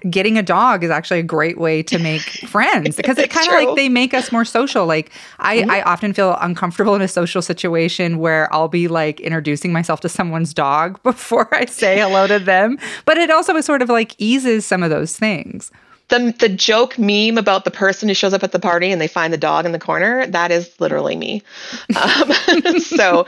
getting 0.09 0.39
a 0.39 0.43
dog 0.43 0.85
is 0.85 0.91
actually 0.91 1.19
a 1.19 1.25
great 1.25 1.59
way 1.59 1.83
to 1.83 1.99
make 1.99 2.21
friends 2.47 2.97
because 2.97 3.19
it 3.19 3.31
kind 3.31 3.49
of 3.49 3.55
like 3.55 3.77
they 3.77 3.89
make 3.89 4.15
us 4.15 4.31
more 4.31 4.45
social 4.45 4.87
like 4.87 5.11
I, 5.39 5.59
mm-hmm. 5.59 5.71
I 5.71 5.83
often 5.83 6.13
feel 6.13 6.37
uncomfortable 6.41 6.95
in 6.95 7.03
a 7.03 7.09
social 7.09 7.43
situation 7.43 8.19
where 8.19 8.53
i'll 8.55 8.69
be 8.69 8.89
like 8.89 9.21
introducing 9.21 9.73
myself 9.73 10.01
to 10.01 10.09
someone's 10.09 10.55
dog 10.55 11.03
before 11.03 11.53
i 11.55 11.65
say 11.65 11.99
hello 11.99 12.27
to 12.27 12.39
them 12.39 12.79
but 13.05 13.19
it 13.19 13.31
also 13.31 13.61
sort 13.61 13.83
of 13.83 13.89
like 13.89 14.15
eases 14.19 14.65
some 14.65 14.83
of 14.83 14.91
those 14.91 15.17
things 15.17 15.71
the 16.11 16.35
the 16.39 16.49
joke 16.49 16.99
meme 16.99 17.39
about 17.39 17.65
the 17.65 17.71
person 17.71 18.09
who 18.09 18.15
shows 18.15 18.35
up 18.35 18.43
at 18.43 18.53
the 18.53 18.59
party 18.59 18.93
and 18.93 19.01
they 19.01 19.09
find 19.09 19.33
the 19.33 19.39
dog 19.39 19.67
in 19.67 19.73
the 19.73 19.79
corner 19.79 20.27
that 20.27 20.51
is 20.51 20.79
literally 20.81 21.17
me. 21.17 21.43
Um, 21.97 22.33
so 22.81 23.27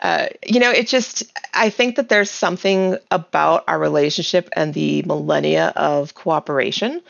uh, 0.00 0.26
you 0.46 0.60
know 0.60 0.70
it 0.70 0.86
just 0.86 1.24
i 1.54 1.70
think 1.70 1.96
that 1.96 2.08
there's 2.08 2.30
something 2.30 2.96
about 3.10 3.64
our 3.68 3.78
relationship 3.78 4.48
and 4.54 4.74
the 4.74 5.02
millennia 5.02 5.72
of 5.76 6.14
cooperation. 6.14 7.00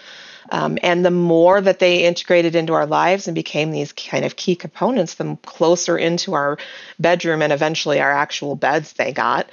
Um, 0.50 0.78
and 0.82 1.02
the 1.02 1.10
more 1.10 1.58
that 1.58 1.78
they 1.78 2.04
integrated 2.04 2.54
into 2.54 2.74
our 2.74 2.84
lives 2.84 3.26
and 3.26 3.34
became 3.34 3.70
these 3.70 3.92
kind 3.92 4.26
of 4.26 4.36
key 4.36 4.54
components 4.54 5.14
the 5.14 5.38
closer 5.42 5.96
into 5.96 6.34
our 6.34 6.58
bedroom 6.98 7.40
and 7.40 7.50
eventually 7.50 7.98
our 7.98 8.12
actual 8.12 8.54
beds 8.54 8.92
they 8.92 9.10
got 9.10 9.48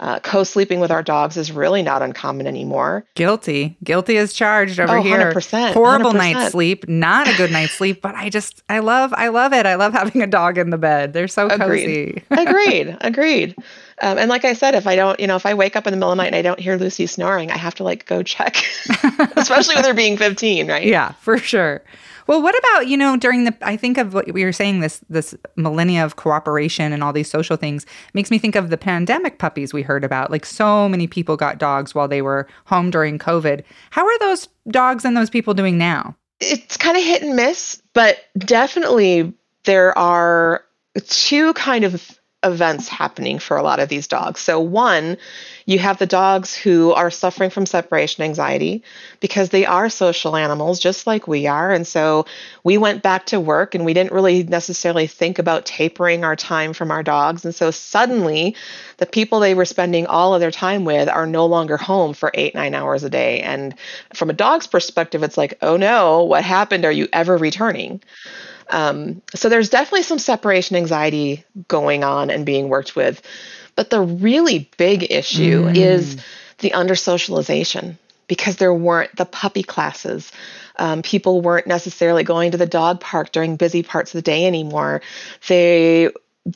uh, 0.00 0.18
co-sleeping 0.20 0.80
with 0.80 0.90
our 0.90 1.02
dogs 1.02 1.36
is 1.36 1.52
really 1.52 1.82
not 1.82 2.02
uncommon 2.02 2.46
anymore. 2.46 3.04
Guilty, 3.14 3.76
guilty 3.84 4.16
as 4.18 4.32
charged 4.32 4.80
over 4.80 4.98
oh, 4.98 5.02
here. 5.02 5.32
100%, 5.32 5.72
Horrible 5.72 6.12
100%. 6.12 6.14
night's 6.14 6.52
sleep, 6.52 6.88
not 6.88 7.28
a 7.28 7.36
good 7.36 7.50
night's 7.50 7.74
sleep, 7.74 8.02
but 8.02 8.14
I 8.14 8.28
just, 8.28 8.62
I 8.68 8.80
love, 8.80 9.12
I 9.14 9.28
love 9.28 9.52
it. 9.52 9.66
I 9.66 9.76
love 9.76 9.92
having 9.92 10.22
a 10.22 10.26
dog 10.26 10.58
in 10.58 10.70
the 10.70 10.78
bed. 10.78 11.12
They're 11.12 11.28
so 11.28 11.46
agreed. 11.46 12.24
cozy. 12.30 12.42
agreed, 12.42 12.96
agreed. 13.00 13.56
Um, 14.00 14.18
and 14.18 14.28
like 14.28 14.44
I 14.44 14.54
said, 14.54 14.74
if 14.74 14.86
I 14.86 14.96
don't, 14.96 15.18
you 15.20 15.26
know, 15.26 15.36
if 15.36 15.46
I 15.46 15.54
wake 15.54 15.76
up 15.76 15.86
in 15.86 15.92
the 15.92 15.96
middle 15.96 16.10
of 16.10 16.16
the 16.16 16.22
night 16.22 16.28
and 16.28 16.36
I 16.36 16.42
don't 16.42 16.58
hear 16.58 16.76
Lucy 16.76 17.06
snoring, 17.06 17.50
I 17.50 17.56
have 17.56 17.74
to 17.76 17.84
like 17.84 18.06
go 18.06 18.22
check, 18.22 18.56
especially 19.36 19.76
with 19.76 19.86
her 19.86 19.94
being 19.94 20.16
15, 20.16 20.68
right? 20.68 20.84
Yeah, 20.84 21.12
for 21.20 21.38
sure. 21.38 21.82
Well, 22.32 22.40
what 22.40 22.56
about, 22.56 22.86
you 22.86 22.96
know, 22.96 23.18
during 23.18 23.44
the 23.44 23.54
I 23.60 23.76
think 23.76 23.98
of 23.98 24.14
what 24.14 24.32
we 24.32 24.42
were 24.42 24.54
saying 24.54 24.80
this 24.80 25.04
this 25.10 25.34
millennia 25.56 26.02
of 26.02 26.16
cooperation 26.16 26.90
and 26.90 27.04
all 27.04 27.12
these 27.12 27.28
social 27.28 27.58
things 27.58 27.84
makes 28.14 28.30
me 28.30 28.38
think 28.38 28.56
of 28.56 28.70
the 28.70 28.78
pandemic 28.78 29.38
puppies 29.38 29.74
we 29.74 29.82
heard 29.82 30.02
about. 30.02 30.30
Like 30.30 30.46
so 30.46 30.88
many 30.88 31.06
people 31.06 31.36
got 31.36 31.58
dogs 31.58 31.94
while 31.94 32.08
they 32.08 32.22
were 32.22 32.48
home 32.64 32.90
during 32.90 33.18
COVID. 33.18 33.62
How 33.90 34.06
are 34.06 34.18
those 34.18 34.48
dogs 34.68 35.04
and 35.04 35.14
those 35.14 35.28
people 35.28 35.52
doing 35.52 35.76
now? 35.76 36.16
It's 36.40 36.78
kind 36.78 36.96
of 36.96 37.04
hit 37.04 37.20
and 37.20 37.36
miss, 37.36 37.82
but 37.92 38.24
definitely 38.38 39.34
there 39.64 39.96
are 39.98 40.64
two 41.06 41.52
kind 41.52 41.84
of 41.84 42.18
events 42.44 42.88
happening 42.88 43.38
for 43.38 43.56
a 43.56 43.62
lot 43.62 43.80
of 43.80 43.88
these 43.88 44.06
dogs. 44.06 44.40
So, 44.40 44.60
one, 44.60 45.16
you 45.66 45.78
have 45.78 45.98
the 45.98 46.06
dogs 46.06 46.54
who 46.54 46.92
are 46.92 47.10
suffering 47.10 47.50
from 47.50 47.66
separation 47.66 48.24
anxiety 48.24 48.82
because 49.20 49.50
they 49.50 49.64
are 49.64 49.88
social 49.88 50.36
animals 50.36 50.80
just 50.80 51.06
like 51.06 51.28
we 51.28 51.46
are. 51.46 51.70
And 51.70 51.86
so 51.86 52.26
we 52.64 52.78
went 52.78 53.02
back 53.02 53.26
to 53.26 53.40
work 53.40 53.74
and 53.74 53.84
we 53.84 53.94
didn't 53.94 54.12
really 54.12 54.42
necessarily 54.42 55.06
think 55.06 55.38
about 55.38 55.66
tapering 55.66 56.24
our 56.24 56.36
time 56.36 56.72
from 56.72 56.90
our 56.90 57.02
dogs. 57.02 57.44
And 57.44 57.54
so 57.54 57.70
suddenly, 57.70 58.56
the 58.98 59.06
people 59.06 59.40
they 59.40 59.54
were 59.54 59.64
spending 59.64 60.06
all 60.06 60.34
of 60.34 60.40
their 60.40 60.50
time 60.50 60.84
with 60.84 61.08
are 61.08 61.26
no 61.26 61.46
longer 61.46 61.76
home 61.76 62.14
for 62.14 62.30
eight, 62.34 62.54
nine 62.54 62.74
hours 62.74 63.04
a 63.04 63.10
day. 63.10 63.40
And 63.40 63.74
from 64.14 64.30
a 64.30 64.34
dog's 64.34 64.66
perspective, 64.66 65.22
it's 65.22 65.38
like, 65.38 65.58
oh 65.62 65.76
no, 65.76 66.24
what 66.24 66.44
happened? 66.44 66.84
Are 66.84 66.92
you 66.92 67.08
ever 67.12 67.36
returning? 67.36 68.00
Um, 68.72 69.22
so 69.34 69.48
there's 69.48 69.68
definitely 69.68 70.02
some 70.02 70.18
separation 70.18 70.76
anxiety 70.76 71.44
going 71.68 72.02
on 72.02 72.30
and 72.30 72.44
being 72.44 72.68
worked 72.68 72.96
with. 72.96 73.22
But 73.76 73.90
the 73.90 74.00
really 74.00 74.70
big 74.76 75.12
issue 75.12 75.66
mm. 75.66 75.76
is 75.76 76.16
the 76.58 76.72
under 76.72 76.94
socialization 76.94 77.98
because 78.26 78.56
there 78.56 78.74
weren't 78.74 79.14
the 79.16 79.26
puppy 79.26 79.62
classes. 79.62 80.32
Um, 80.76 81.02
people 81.02 81.42
weren't 81.42 81.66
necessarily 81.66 82.24
going 82.24 82.52
to 82.52 82.56
the 82.56 82.66
dog 82.66 83.00
park 83.00 83.30
during 83.30 83.56
busy 83.56 83.82
parts 83.82 84.14
of 84.14 84.18
the 84.18 84.22
day 84.22 84.46
anymore. 84.46 85.02
They 85.48 86.08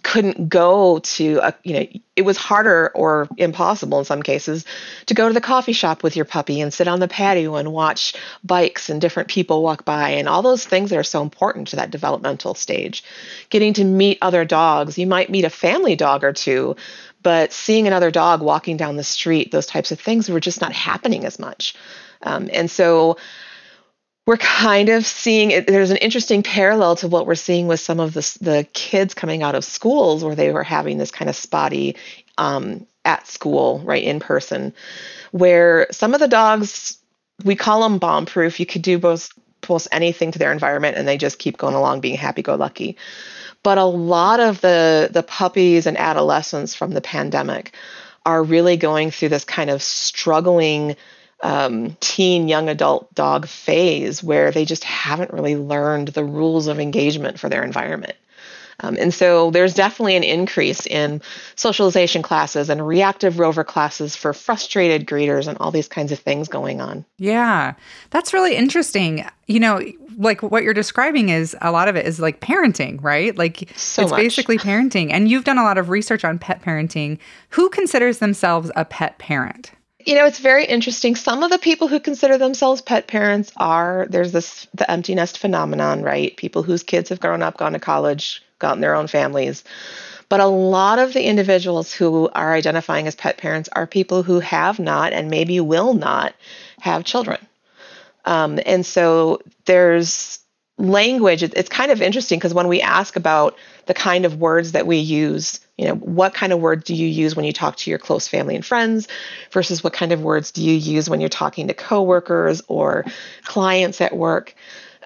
couldn't 0.02 0.48
go 0.48 0.98
to 0.98 1.38
a 1.44 1.54
you 1.62 1.72
know 1.74 1.86
it 2.16 2.22
was 2.22 2.36
harder 2.36 2.90
or 2.92 3.28
impossible 3.36 4.00
in 4.00 4.04
some 4.04 4.20
cases 4.20 4.64
to 5.06 5.14
go 5.14 5.28
to 5.28 5.34
the 5.34 5.40
coffee 5.40 5.72
shop 5.72 6.02
with 6.02 6.16
your 6.16 6.24
puppy 6.24 6.60
and 6.60 6.74
sit 6.74 6.88
on 6.88 6.98
the 6.98 7.06
patio 7.06 7.54
and 7.54 7.72
watch 7.72 8.14
bikes 8.42 8.90
and 8.90 9.00
different 9.00 9.28
people 9.28 9.62
walk 9.62 9.84
by 9.84 10.10
and 10.10 10.28
all 10.28 10.42
those 10.42 10.64
things 10.64 10.90
that 10.90 10.98
are 10.98 11.04
so 11.04 11.22
important 11.22 11.68
to 11.68 11.76
that 11.76 11.92
developmental 11.92 12.54
stage. 12.54 13.04
Getting 13.48 13.74
to 13.74 13.84
meet 13.84 14.18
other 14.20 14.44
dogs 14.44 14.98
you 14.98 15.06
might 15.06 15.30
meet 15.30 15.44
a 15.44 15.50
family 15.50 15.94
dog 15.94 16.24
or 16.24 16.32
two 16.32 16.74
but 17.22 17.52
seeing 17.52 17.86
another 17.86 18.10
dog 18.10 18.42
walking 18.42 18.76
down 18.76 18.96
the 18.96 19.04
street 19.04 19.52
those 19.52 19.66
types 19.66 19.92
of 19.92 20.00
things 20.00 20.28
were 20.28 20.40
just 20.40 20.60
not 20.60 20.72
happening 20.72 21.24
as 21.24 21.38
much. 21.38 21.76
Um, 22.22 22.50
and 22.52 22.68
so 22.68 23.18
we're 24.26 24.36
kind 24.36 24.88
of 24.88 25.06
seeing 25.06 25.52
it, 25.52 25.68
there's 25.68 25.92
an 25.92 25.96
interesting 25.98 26.42
parallel 26.42 26.96
to 26.96 27.08
what 27.08 27.26
we're 27.26 27.36
seeing 27.36 27.68
with 27.68 27.78
some 27.78 28.00
of 28.00 28.12
the, 28.12 28.38
the 28.40 28.66
kids 28.72 29.14
coming 29.14 29.42
out 29.42 29.54
of 29.54 29.64
schools 29.64 30.24
where 30.24 30.34
they 30.34 30.50
were 30.50 30.64
having 30.64 30.98
this 30.98 31.12
kind 31.12 31.28
of 31.28 31.36
spotty 31.36 31.96
um, 32.36 32.86
at 33.04 33.26
school, 33.28 33.80
right, 33.84 34.02
in 34.02 34.18
person, 34.18 34.74
where 35.30 35.86
some 35.92 36.12
of 36.12 36.20
the 36.20 36.26
dogs, 36.26 36.98
we 37.44 37.54
call 37.54 37.82
them 37.82 37.98
bomb 37.98 38.26
proof. 38.26 38.58
You 38.58 38.66
could 38.66 38.82
do 38.82 38.98
both, 38.98 39.30
both 39.60 39.86
anything 39.92 40.32
to 40.32 40.40
their 40.40 40.52
environment 40.52 40.96
and 40.96 41.06
they 41.06 41.16
just 41.16 41.38
keep 41.38 41.56
going 41.56 41.74
along 41.74 42.00
being 42.00 42.16
happy 42.16 42.42
go 42.42 42.56
lucky. 42.56 42.96
But 43.62 43.78
a 43.78 43.84
lot 43.84 44.40
of 44.40 44.60
the, 44.60 45.08
the 45.12 45.22
puppies 45.22 45.86
and 45.86 45.96
adolescents 45.96 46.74
from 46.74 46.90
the 46.90 47.00
pandemic 47.00 47.74
are 48.24 48.42
really 48.42 48.76
going 48.76 49.12
through 49.12 49.28
this 49.28 49.44
kind 49.44 49.70
of 49.70 49.82
struggling 49.82 50.96
um, 51.42 51.96
teen 52.00 52.48
young 52.48 52.68
adult 52.68 53.12
dog 53.14 53.46
phase 53.46 54.22
where 54.22 54.50
they 54.50 54.64
just 54.64 54.84
haven't 54.84 55.32
really 55.32 55.56
learned 55.56 56.08
the 56.08 56.24
rules 56.24 56.66
of 56.66 56.80
engagement 56.80 57.38
for 57.38 57.48
their 57.48 57.62
environment. 57.62 58.14
Um, 58.80 58.96
and 59.00 59.12
so 59.12 59.50
there's 59.50 59.72
definitely 59.72 60.16
an 60.16 60.24
increase 60.24 60.86
in 60.86 61.22
socialization 61.54 62.22
classes 62.22 62.68
and 62.68 62.86
reactive 62.86 63.38
rover 63.38 63.64
classes 63.64 64.14
for 64.14 64.34
frustrated 64.34 65.06
greeters 65.06 65.46
and 65.46 65.56
all 65.58 65.70
these 65.70 65.88
kinds 65.88 66.12
of 66.12 66.18
things 66.18 66.48
going 66.48 66.80
on. 66.80 67.04
Yeah, 67.16 67.74
that's 68.10 68.34
really 68.34 68.54
interesting. 68.54 69.26
You 69.46 69.60
know, 69.60 69.80
like 70.18 70.42
what 70.42 70.62
you're 70.62 70.74
describing 70.74 71.30
is 71.30 71.56
a 71.62 71.72
lot 71.72 71.88
of 71.88 71.96
it 71.96 72.06
is 72.06 72.20
like 72.20 72.40
parenting, 72.40 73.02
right? 73.02 73.36
Like 73.36 73.70
so 73.76 74.02
it's 74.02 74.10
much. 74.10 74.20
basically 74.20 74.58
parenting. 74.58 75.10
And 75.10 75.28
you've 75.30 75.44
done 75.44 75.58
a 75.58 75.64
lot 75.64 75.78
of 75.78 75.88
research 75.88 76.24
on 76.24 76.38
pet 76.38 76.62
parenting. 76.62 77.18
Who 77.50 77.70
considers 77.70 78.18
themselves 78.18 78.70
a 78.76 78.84
pet 78.84 79.18
parent? 79.18 79.72
You 80.06 80.14
know, 80.14 80.24
it's 80.24 80.38
very 80.38 80.64
interesting. 80.64 81.16
Some 81.16 81.42
of 81.42 81.50
the 81.50 81.58
people 81.58 81.88
who 81.88 81.98
consider 81.98 82.38
themselves 82.38 82.80
pet 82.80 83.08
parents 83.08 83.52
are 83.56 84.06
there's 84.08 84.30
this 84.30 84.68
the 84.72 84.88
empty 84.88 85.16
nest 85.16 85.36
phenomenon, 85.36 86.02
right? 86.02 86.36
People 86.36 86.62
whose 86.62 86.84
kids 86.84 87.08
have 87.08 87.20
grown 87.20 87.42
up, 87.42 87.58
gone 87.58 87.72
to 87.72 87.80
college, 87.80 88.40
gotten 88.60 88.80
their 88.80 88.94
own 88.94 89.08
families. 89.08 89.64
But 90.28 90.40
a 90.40 90.46
lot 90.46 91.00
of 91.00 91.12
the 91.12 91.24
individuals 91.24 91.92
who 91.92 92.28
are 92.34 92.54
identifying 92.54 93.08
as 93.08 93.16
pet 93.16 93.36
parents 93.36 93.68
are 93.72 93.86
people 93.86 94.22
who 94.22 94.40
have 94.40 94.78
not 94.78 95.12
and 95.12 95.28
maybe 95.28 95.60
will 95.60 95.94
not 95.94 96.34
have 96.80 97.04
children. 97.04 97.44
Um, 98.24 98.60
and 98.64 98.86
so 98.86 99.40
there's 99.66 100.40
language, 100.78 101.42
it's 101.42 101.68
kind 101.68 101.90
of 101.90 102.02
interesting 102.02 102.38
because 102.38 102.54
when 102.54 102.68
we 102.68 102.82
ask 102.82 103.16
about 103.16 103.56
the 103.86 103.94
kind 103.94 104.24
of 104.24 104.40
words 104.40 104.72
that 104.72 104.86
we 104.86 104.98
use, 104.98 105.60
you 105.76 105.86
know, 105.86 105.94
what 105.94 106.32
kind 106.32 106.52
of 106.52 106.60
words 106.60 106.84
do 106.84 106.94
you 106.94 107.06
use 107.06 107.36
when 107.36 107.44
you 107.44 107.52
talk 107.52 107.76
to 107.76 107.90
your 107.90 107.98
close 107.98 108.26
family 108.26 108.54
and 108.54 108.64
friends 108.64 109.08
versus 109.50 109.84
what 109.84 109.92
kind 109.92 110.12
of 110.12 110.22
words 110.22 110.50
do 110.50 110.62
you 110.62 110.74
use 110.74 111.08
when 111.10 111.20
you're 111.20 111.28
talking 111.28 111.68
to 111.68 111.74
coworkers 111.74 112.62
or 112.68 113.04
clients 113.44 114.00
at 114.00 114.16
work? 114.16 114.54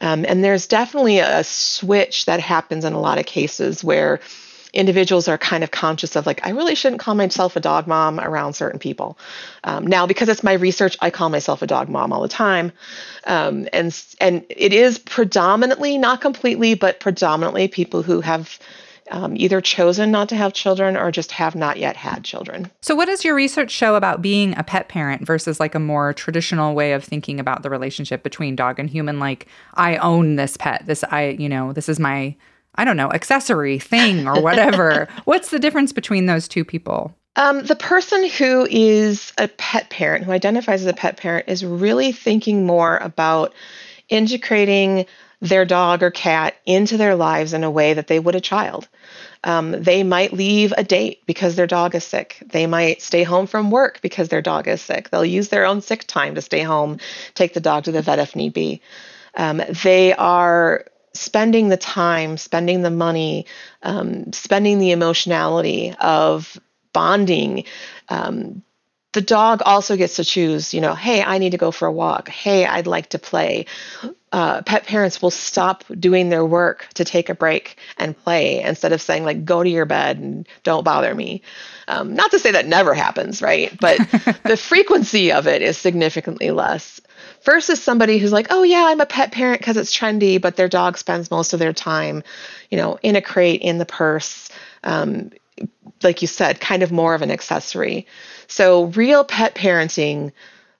Um, 0.00 0.24
and 0.26 0.42
there's 0.42 0.66
definitely 0.66 1.18
a 1.18 1.44
switch 1.44 2.26
that 2.26 2.40
happens 2.40 2.84
in 2.84 2.92
a 2.92 3.00
lot 3.00 3.18
of 3.18 3.26
cases 3.26 3.84
where 3.84 4.20
individuals 4.72 5.26
are 5.28 5.36
kind 5.36 5.64
of 5.64 5.70
conscious 5.72 6.14
of 6.14 6.26
like 6.26 6.46
i 6.46 6.50
really 6.50 6.76
shouldn't 6.76 7.00
call 7.00 7.16
myself 7.16 7.56
a 7.56 7.60
dog 7.60 7.88
mom 7.88 8.20
around 8.20 8.52
certain 8.52 8.78
people 8.78 9.18
um, 9.64 9.84
now 9.84 10.06
because 10.06 10.28
it's 10.28 10.44
my 10.44 10.52
research 10.52 10.96
i 11.00 11.10
call 11.10 11.28
myself 11.28 11.60
a 11.62 11.66
dog 11.66 11.88
mom 11.88 12.12
all 12.12 12.22
the 12.22 12.28
time 12.28 12.70
um, 13.26 13.68
and 13.72 14.00
and 14.20 14.44
it 14.48 14.72
is 14.72 14.96
predominantly 14.96 15.98
not 15.98 16.20
completely 16.20 16.74
but 16.74 17.00
predominantly 17.00 17.66
people 17.66 18.02
who 18.02 18.20
have 18.20 18.60
um, 19.10 19.34
either 19.36 19.60
chosen 19.60 20.10
not 20.10 20.28
to 20.30 20.36
have 20.36 20.52
children 20.52 20.96
or 20.96 21.10
just 21.10 21.32
have 21.32 21.54
not 21.54 21.76
yet 21.78 21.96
had 21.96 22.24
children. 22.24 22.70
So, 22.80 22.94
what 22.94 23.06
does 23.06 23.24
your 23.24 23.34
research 23.34 23.70
show 23.70 23.94
about 23.94 24.22
being 24.22 24.56
a 24.58 24.62
pet 24.62 24.88
parent 24.88 25.26
versus 25.26 25.60
like 25.60 25.74
a 25.74 25.80
more 25.80 26.12
traditional 26.12 26.74
way 26.74 26.92
of 26.92 27.04
thinking 27.04 27.40
about 27.40 27.62
the 27.62 27.70
relationship 27.70 28.22
between 28.22 28.56
dog 28.56 28.78
and 28.78 28.88
human? 28.88 29.18
Like, 29.18 29.46
I 29.74 29.96
own 29.96 30.36
this 30.36 30.56
pet. 30.56 30.84
This, 30.86 31.04
I, 31.04 31.36
you 31.38 31.48
know, 31.48 31.72
this 31.72 31.88
is 31.88 31.98
my 31.98 32.36
I 32.76 32.84
don't 32.84 32.96
know, 32.96 33.12
accessory 33.12 33.78
thing 33.78 34.26
or 34.26 34.40
whatever. 34.42 35.08
What's 35.24 35.50
the 35.50 35.58
difference 35.58 35.92
between 35.92 36.26
those 36.26 36.48
two 36.48 36.64
people? 36.64 37.14
Um, 37.36 37.62
the 37.64 37.76
person 37.76 38.28
who 38.28 38.66
is 38.70 39.32
a 39.38 39.48
pet 39.48 39.90
parent, 39.90 40.24
who 40.24 40.32
identifies 40.32 40.82
as 40.82 40.86
a 40.86 40.92
pet 40.92 41.16
parent, 41.16 41.48
is 41.48 41.64
really 41.64 42.12
thinking 42.12 42.66
more 42.66 42.96
about 42.98 43.54
integrating 44.08 45.06
their 45.40 45.64
dog 45.64 46.02
or 46.02 46.10
cat 46.10 46.56
into 46.66 46.96
their 46.96 47.14
lives 47.14 47.54
in 47.54 47.64
a 47.64 47.70
way 47.70 47.94
that 47.94 48.08
they 48.08 48.18
would 48.18 48.34
a 48.34 48.40
child. 48.40 48.88
Um, 49.42 49.72
they 49.72 50.02
might 50.02 50.32
leave 50.32 50.74
a 50.76 50.84
date 50.84 51.22
because 51.26 51.56
their 51.56 51.66
dog 51.66 51.94
is 51.94 52.04
sick. 52.04 52.42
They 52.46 52.66
might 52.66 53.00
stay 53.00 53.22
home 53.22 53.46
from 53.46 53.70
work 53.70 54.00
because 54.02 54.28
their 54.28 54.42
dog 54.42 54.68
is 54.68 54.82
sick. 54.82 55.08
They'll 55.08 55.24
use 55.24 55.48
their 55.48 55.64
own 55.64 55.80
sick 55.80 56.06
time 56.06 56.34
to 56.34 56.42
stay 56.42 56.62
home, 56.62 56.98
take 57.34 57.54
the 57.54 57.60
dog 57.60 57.84
to 57.84 57.92
the 57.92 58.02
vet 58.02 58.18
if 58.18 58.36
need 58.36 58.52
be. 58.52 58.82
Um, 59.34 59.62
they 59.82 60.12
are 60.12 60.84
spending 61.14 61.68
the 61.68 61.76
time, 61.76 62.36
spending 62.36 62.82
the 62.82 62.90
money, 62.90 63.46
um, 63.82 64.32
spending 64.32 64.78
the 64.78 64.90
emotionality 64.90 65.94
of 66.00 66.60
bonding. 66.92 67.64
Um, 68.08 68.62
the 69.12 69.20
dog 69.20 69.62
also 69.64 69.96
gets 69.96 70.16
to 70.16 70.24
choose, 70.24 70.72
you 70.72 70.80
know, 70.80 70.94
hey, 70.94 71.22
I 71.22 71.38
need 71.38 71.50
to 71.50 71.58
go 71.58 71.70
for 71.70 71.86
a 71.86 71.92
walk. 71.92 72.28
Hey, 72.28 72.64
I'd 72.64 72.86
like 72.86 73.08
to 73.10 73.18
play. 73.18 73.66
Uh, 74.30 74.62
pet 74.62 74.86
parents 74.86 75.20
will 75.20 75.32
stop 75.32 75.82
doing 75.98 76.28
their 76.28 76.44
work 76.44 76.86
to 76.94 77.04
take 77.04 77.28
a 77.28 77.34
break 77.34 77.76
and 77.98 78.16
play 78.16 78.62
instead 78.62 78.92
of 78.92 79.02
saying, 79.02 79.24
like, 79.24 79.44
go 79.44 79.64
to 79.64 79.68
your 79.68 79.86
bed 79.86 80.18
and 80.18 80.46
don't 80.62 80.84
bother 80.84 81.12
me. 81.12 81.42
Um, 81.88 82.14
not 82.14 82.30
to 82.30 82.38
say 82.38 82.52
that 82.52 82.68
never 82.68 82.94
happens, 82.94 83.42
right? 83.42 83.76
But 83.80 83.98
the 84.44 84.56
frequency 84.56 85.32
of 85.32 85.48
it 85.48 85.62
is 85.62 85.76
significantly 85.76 86.52
less 86.52 87.00
versus 87.42 87.82
somebody 87.82 88.18
who's 88.18 88.32
like, 88.32 88.46
oh 88.50 88.62
yeah, 88.62 88.84
I'm 88.86 89.00
a 89.00 89.06
pet 89.06 89.32
parent 89.32 89.60
because 89.60 89.76
it's 89.76 89.96
trendy, 89.96 90.40
but 90.40 90.54
their 90.54 90.68
dog 90.68 90.96
spends 90.98 91.32
most 91.32 91.52
of 91.52 91.58
their 91.58 91.72
time, 91.72 92.22
you 92.70 92.76
know, 92.76 92.98
in 93.02 93.16
a 93.16 93.22
crate, 93.22 93.62
in 93.62 93.78
the 93.78 93.86
purse. 93.86 94.50
Um, 94.84 95.30
like 96.02 96.22
you 96.22 96.28
said, 96.28 96.60
kind 96.60 96.82
of 96.82 96.92
more 96.92 97.14
of 97.14 97.22
an 97.22 97.30
accessory. 97.30 98.06
So 98.46 98.84
real 98.86 99.24
pet 99.24 99.54
parenting, 99.54 100.32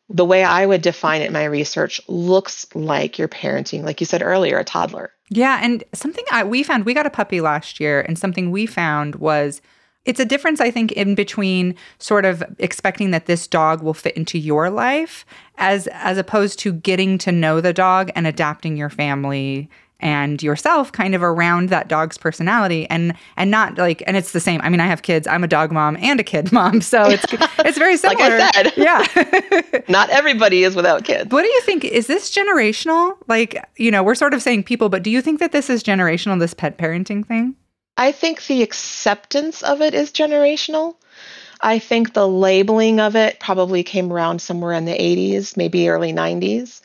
the 0.08 0.24
way 0.24 0.42
I 0.42 0.66
would 0.66 0.82
define 0.82 1.22
it 1.22 1.26
in 1.26 1.32
my 1.32 1.44
research, 1.44 2.00
looks 2.08 2.66
like 2.74 3.18
you're 3.18 3.28
parenting, 3.28 3.84
like 3.84 4.00
you 4.00 4.06
said 4.06 4.22
earlier, 4.22 4.58
a 4.58 4.64
toddler. 4.64 5.12
Yeah, 5.28 5.60
and 5.62 5.84
something 5.92 6.24
I, 6.32 6.42
we 6.44 6.62
found, 6.62 6.84
we 6.84 6.94
got 6.94 7.06
a 7.06 7.10
puppy 7.10 7.40
last 7.40 7.78
year, 7.78 8.00
and 8.00 8.18
something 8.18 8.50
we 8.50 8.66
found 8.66 9.16
was 9.16 9.62
it's 10.04 10.18
a 10.18 10.24
difference, 10.24 10.60
I 10.60 10.70
think, 10.70 10.92
in 10.92 11.14
between 11.14 11.74
sort 11.98 12.24
of 12.24 12.42
expecting 12.58 13.10
that 13.10 13.26
this 13.26 13.46
dog 13.46 13.82
will 13.82 13.94
fit 13.94 14.16
into 14.16 14.38
your 14.38 14.70
life 14.70 15.26
as 15.58 15.86
as 15.92 16.16
opposed 16.16 16.58
to 16.60 16.72
getting 16.72 17.18
to 17.18 17.32
know 17.32 17.60
the 17.60 17.74
dog 17.74 18.10
and 18.16 18.26
adapting 18.26 18.76
your 18.76 18.88
family 18.88 19.68
and 20.00 20.42
yourself 20.42 20.92
kind 20.92 21.14
of 21.14 21.22
around 21.22 21.68
that 21.68 21.88
dog's 21.88 22.18
personality 22.18 22.86
and 22.90 23.14
and 23.36 23.50
not 23.50 23.78
like 23.78 24.02
and 24.06 24.16
it's 24.16 24.32
the 24.32 24.40
same. 24.40 24.60
I 24.62 24.68
mean, 24.68 24.80
I 24.80 24.86
have 24.86 25.02
kids. 25.02 25.26
I'm 25.26 25.44
a 25.44 25.48
dog 25.48 25.72
mom 25.72 25.96
and 25.98 26.20
a 26.20 26.24
kid 26.24 26.52
mom, 26.52 26.80
so 26.80 27.04
it's 27.04 27.24
it's 27.60 27.78
very 27.78 27.96
similar. 27.96 28.38
like 28.38 28.56
I 28.56 28.62
said, 28.62 28.72
yeah. 29.72 29.82
not 29.88 30.10
everybody 30.10 30.64
is 30.64 30.74
without 30.74 31.04
kids. 31.04 31.30
What 31.30 31.42
do 31.42 31.48
you 31.48 31.60
think? 31.62 31.84
Is 31.84 32.06
this 32.06 32.30
generational? 32.30 33.16
Like, 33.28 33.62
you 33.76 33.90
know, 33.90 34.02
we're 34.02 34.14
sort 34.14 34.34
of 34.34 34.42
saying 34.42 34.64
people, 34.64 34.88
but 34.88 35.02
do 35.02 35.10
you 35.10 35.22
think 35.22 35.40
that 35.40 35.52
this 35.52 35.70
is 35.70 35.82
generational? 35.82 36.38
This 36.38 36.54
pet 36.54 36.78
parenting 36.78 37.26
thing? 37.26 37.54
I 37.96 38.12
think 38.12 38.46
the 38.46 38.62
acceptance 38.62 39.62
of 39.62 39.82
it 39.82 39.94
is 39.94 40.10
generational. 40.10 40.96
I 41.60 41.78
think 41.78 42.14
the 42.14 42.26
labeling 42.26 43.00
of 43.00 43.16
it 43.16 43.38
probably 43.40 43.82
came 43.82 44.12
around 44.12 44.40
somewhere 44.40 44.72
in 44.72 44.86
the 44.86 44.96
80s, 44.96 45.56
maybe 45.56 45.88
early 45.88 46.12
90s. 46.12 46.80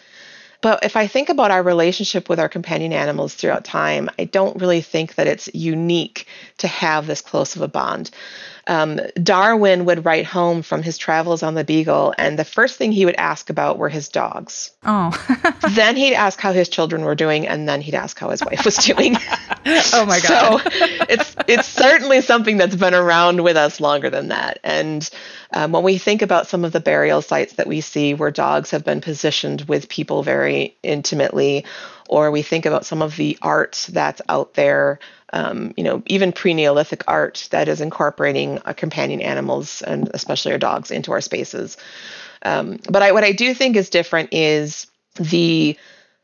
But 0.65 0.83
if 0.83 0.97
I 0.97 1.05
think 1.05 1.29
about 1.29 1.51
our 1.51 1.61
relationship 1.61 2.27
with 2.27 2.39
our 2.39 2.49
companion 2.49 2.91
animals 2.91 3.35
throughout 3.35 3.65
time, 3.65 4.09
I 4.17 4.23
don't 4.23 4.59
really 4.59 4.81
think 4.81 5.13
that 5.13 5.27
it's 5.27 5.47
unique 5.53 6.25
to 6.57 6.67
have 6.67 7.05
this 7.05 7.21
close 7.21 7.55
of 7.55 7.61
a 7.61 7.67
bond 7.67 8.09
um, 8.67 8.99
Darwin 9.21 9.85
would 9.85 10.05
write 10.05 10.25
home 10.25 10.61
from 10.61 10.81
his 10.81 10.97
travels 10.97 11.43
on 11.43 11.53
the 11.53 11.63
Beagle, 11.63 12.13
and 12.17 12.37
the 12.37 12.45
first 12.45 12.77
thing 12.77 12.91
he 12.91 13.05
would 13.05 13.15
ask 13.15 13.49
about 13.49 13.77
were 13.77 13.89
his 13.89 14.09
dogs. 14.09 14.71
Oh. 14.83 15.11
then 15.71 15.95
he'd 15.95 16.15
ask 16.15 16.39
how 16.39 16.51
his 16.51 16.67
children 16.67 17.03
were 17.03 17.15
doing, 17.15 17.47
and 17.47 17.67
then 17.69 17.81
he'd 17.81 17.95
ask 17.95 18.17
how 18.17 18.29
his 18.29 18.43
wife 18.43 18.65
was 18.65 18.77
doing. 18.77 19.15
oh 19.65 20.05
my 20.07 20.19
god! 20.19 20.61
So 20.61 20.69
it's 21.09 21.35
it's 21.47 21.67
certainly 21.67 22.21
something 22.21 22.57
that's 22.57 22.75
been 22.75 22.95
around 22.95 23.43
with 23.43 23.57
us 23.57 23.79
longer 23.79 24.09
than 24.09 24.29
that. 24.29 24.59
And 24.63 25.07
um, 25.55 25.71
when 25.71 25.83
we 25.83 25.97
think 25.97 26.21
about 26.21 26.47
some 26.47 26.63
of 26.63 26.71
the 26.71 26.79
burial 26.79 27.21
sites 27.21 27.53
that 27.53 27.67
we 27.67 27.81
see 27.81 28.13
where 28.13 28.31
dogs 28.31 28.71
have 28.71 28.83
been 28.83 29.01
positioned 29.01 29.61
with 29.63 29.89
people 29.89 30.21
very 30.21 30.77
intimately, 30.83 31.65
or 32.07 32.29
we 32.29 32.43
think 32.43 32.65
about 32.65 32.85
some 32.85 33.01
of 33.01 33.15
the 33.15 33.37
art 33.41 33.87
that's 33.91 34.21
out 34.29 34.53
there 34.53 34.99
um, 35.33 35.73
you 35.75 35.83
know, 35.83 36.01
even 36.05 36.31
pre-Neolithic 36.31 37.03
art 37.07 37.47
that 37.51 37.67
is 37.67 37.81
incorporating 37.81 38.59
uh, 38.63 38.71
companion 38.71 39.19
animals 39.21 39.81
and 39.81 40.09
especially 40.13 40.53
our 40.53 40.57
dogs 40.57 40.91
into 40.91 41.11
our 41.11 41.19
spaces. 41.19 41.77
Um, 42.43 42.79
but 42.89 43.01
I, 43.01 43.11
what 43.11 43.25
I 43.25 43.33
do 43.33 43.53
think 43.53 43.75
is 43.75 43.89
different 43.89 44.33
is 44.33 44.87
the 45.19 45.77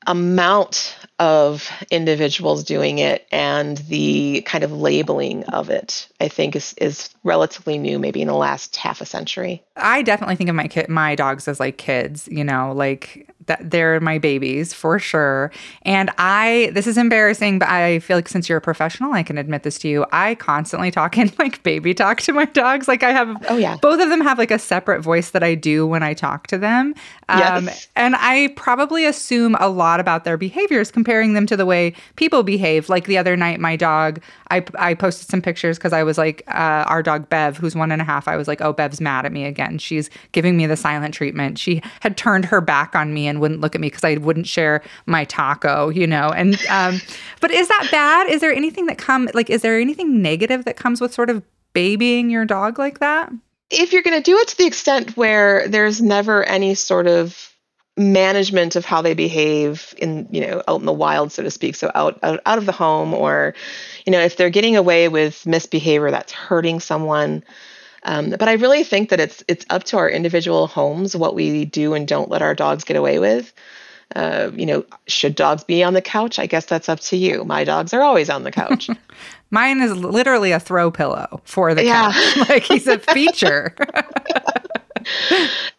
amount 0.08 0.96
of 1.22 1.70
individuals 1.92 2.64
doing 2.64 2.98
it 2.98 3.28
and 3.32 3.78
the 3.78 4.42
kind 4.48 4.64
of 4.64 4.72
labeling 4.72 5.44
of 5.46 5.70
it, 5.70 6.08
I 6.20 6.28
think 6.28 6.56
is 6.56 6.74
is 6.78 7.12
relatively 7.24 7.78
new, 7.78 8.00
maybe 8.00 8.24
in 8.24 8.28
the 8.28 8.34
last 8.34 8.76
half 8.76 9.02
a 9.02 9.06
century. 9.06 9.62
I 9.78 10.02
definitely 10.02 10.36
think 10.36 10.50
of 10.50 10.56
my 10.56 10.68
kid, 10.68 10.90
my 10.90 11.14
dogs 11.14 11.48
as 11.48 11.60
like 11.60 11.78
kids, 11.78 12.28
you 12.32 12.44
know, 12.44 12.74
like 12.76 13.32
that 13.48 13.70
they're 13.70 14.00
my 14.00 14.18
babies 14.18 14.74
for 14.74 15.00
sure. 15.00 15.52
And 15.84 16.12
I, 16.18 16.72
this 16.74 16.88
is 16.88 16.98
embarrassing, 16.98 17.60
but 17.60 17.70
I 17.70 18.00
feel 18.00 18.18
like 18.18 18.28
since 18.28 18.48
you're 18.48 18.60
a 18.60 18.62
professional, 18.62 19.14
I 19.14 19.24
can 19.24 19.38
admit 19.38 19.64
this 19.64 19.78
to 19.80 19.88
you. 19.88 20.06
I 20.12 20.36
constantly 20.36 20.92
talk 20.92 21.18
in 21.18 21.32
like 21.40 21.64
baby 21.64 21.94
talk 21.94 22.22
to 22.22 22.34
my 22.34 22.46
dogs. 22.46 22.88
Like 22.88 23.04
I 23.04 23.12
have, 23.12 23.36
oh 23.50 23.58
yeah, 23.58 23.78
both 23.82 24.00
of 24.00 24.10
them 24.10 24.22
have 24.22 24.38
like 24.38 24.52
a 24.52 24.60
separate 24.60 25.02
voice 25.02 25.32
that 25.32 25.44
I 25.44 25.56
do 25.56 25.88
when 25.88 26.04
I 26.04 26.14
talk 26.14 26.48
to 26.48 26.58
them. 26.58 26.94
Um, 27.30 27.66
yes. 27.66 27.88
And 27.96 28.16
I 28.18 28.54
probably 28.56 29.06
assume 29.06 29.56
a 29.60 29.70
lot 29.70 30.00
about 30.00 30.24
their 30.24 30.38
behaviors, 30.38 30.92
comparing 31.12 31.34
them 31.34 31.46
to 31.46 31.58
the 31.58 31.66
way 31.66 31.94
people 32.16 32.42
behave. 32.42 32.88
Like 32.88 33.06
the 33.06 33.18
other 33.18 33.36
night, 33.36 33.60
my 33.60 33.76
dog, 33.76 34.22
I, 34.50 34.64
I 34.76 34.94
posted 34.94 35.28
some 35.28 35.42
pictures 35.42 35.78
because 35.78 35.92
I 35.92 36.04
was 36.04 36.18
like, 36.18 36.42
uh, 36.48 36.86
our 36.88 37.04
dog 37.04 37.28
Bev, 37.28 37.58
who's 37.58 37.76
one 37.76 37.92
and 37.92 38.02
a 38.02 38.06
half, 38.06 38.30
I 38.30 38.38
was 38.38 38.48
like, 38.48 38.62
oh, 38.62 38.72
Bev's 38.72 39.02
mad 39.02 39.26
at 39.26 39.34
me 39.34 39.44
again. 39.44 39.78
She's 39.78 40.10
giving 40.32 40.56
me 40.56 40.68
the 40.68 40.78
silent 40.78 41.14
treatment. 41.14 41.60
She 41.60 41.82
had 42.00 42.16
turned 42.16 42.46
her 42.46 42.62
back 42.62 42.96
on 42.96 43.14
me 43.14 43.28
and 43.28 43.42
wouldn't 43.42 43.60
look 43.60 43.76
at 43.76 43.82
me 43.82 43.88
because 43.88 44.06
I 44.06 44.16
wouldn't 44.16 44.48
share 44.48 44.82
my 45.06 45.26
taco, 45.26 45.90
you 45.90 46.08
know. 46.08 46.30
And 46.30 46.58
um, 46.70 47.02
but 47.42 47.52
is 47.52 47.68
that 47.68 47.90
bad? 47.92 48.30
Is 48.30 48.40
there 48.40 48.54
anything 48.54 48.86
that 48.86 48.98
come 48.98 49.28
like 49.34 49.50
is 49.50 49.64
there 49.64 49.78
anything 49.78 50.22
negative 50.22 50.64
that 50.64 50.78
comes 50.78 51.02
with 51.02 51.14
sort 51.14 51.30
of 51.30 51.44
babying 51.74 52.30
your 52.30 52.46
dog 52.46 52.80
like 52.80 53.00
that? 53.00 53.34
If 53.70 53.92
you're 53.92 54.04
going 54.04 54.18
to 54.18 54.24
do 54.24 54.38
it 54.38 54.48
to 54.50 54.58
the 54.58 54.66
extent 54.66 55.18
where 55.18 55.68
there's 55.68 56.02
never 56.02 56.44
any 56.44 56.74
sort 56.76 57.08
of 57.08 57.51
management 58.02 58.76
of 58.76 58.86
how 58.86 59.02
they 59.02 59.14
behave 59.14 59.94
in 59.98 60.28
you 60.32 60.42
know 60.42 60.62
out 60.68 60.80
in 60.80 60.86
the 60.86 60.94
wild 60.94 61.32
so 61.32 61.44
to 61.44 61.52
speak 61.52 61.76
so 61.76 61.92
out, 61.96 62.20
out 62.24 62.40
out 62.46 62.58
of 62.58 62.66
the 62.66 62.72
home 62.72 63.14
or 63.14 63.54
you 64.06 64.12
know 64.12 64.20
if 64.20 64.38
they're 64.38 64.50
getting 64.50 64.76
away 64.76 65.08
with 65.08 65.46
misbehavior 65.46 66.12
that's 66.12 66.32
hurting 66.32 66.80
someone 66.80 67.44
um, 68.04 68.32
but 68.32 68.48
I 68.48 68.54
really 68.54 68.84
think 68.84 69.10
that 69.10 69.20
it's 69.20 69.44
it's 69.48 69.66
up 69.70 69.84
to 69.86 69.98
our 69.98 70.10
individual 70.10 70.68
homes 70.68 71.16
what 71.16 71.36
we 71.36 71.66
do 71.66 71.94
and 71.94 72.08
don't 72.08 72.30
let 72.30 72.42
our 72.42 72.56
dogs 72.56 72.84
get 72.84 72.98
away 72.98 73.20
with. 73.20 73.54
Uh, 74.16 74.52
you 74.56 74.66
know, 74.66 74.84
should 75.08 75.36
dogs 75.36 75.64
be 75.64 75.84
on 75.84 75.94
the 75.94 76.02
couch? 76.02 76.38
I 76.38 76.46
guess 76.46 76.66
that's 76.66 76.90
up 76.90 77.00
to 77.02 77.16
you. 77.16 77.46
My 77.46 77.64
dogs 77.64 77.94
are 77.94 78.02
always 78.02 78.30
on 78.30 78.44
the 78.44 78.52
couch. 78.52 78.90
Mine 79.52 79.82
is 79.82 79.96
literally 79.96 80.52
a 80.52 80.60
throw 80.60 80.92
pillow 80.92 81.42
for 81.46 81.74
the 81.74 81.86
yeah. 81.86 82.12
couch. 82.12 82.38
like 82.50 82.64
he's 82.64 82.88
a 82.88 83.00
feature. 83.00 83.74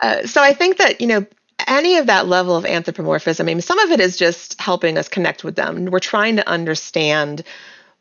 uh, 0.00 0.26
so 0.26 0.42
I 0.42 0.54
think 0.54 0.78
that 0.78 1.00
you 1.00 1.08
know 1.08 1.26
any 1.72 1.96
of 1.96 2.06
that 2.06 2.26
level 2.26 2.56
of 2.56 2.64
anthropomorphism, 2.64 3.44
I 3.44 3.54
mean, 3.54 3.60
some 3.60 3.78
of 3.78 3.90
it 3.90 4.00
is 4.00 4.16
just 4.16 4.60
helping 4.60 4.98
us 4.98 5.08
connect 5.08 5.44
with 5.44 5.56
them. 5.56 5.86
We're 5.86 5.98
trying 5.98 6.36
to 6.36 6.48
understand 6.48 7.42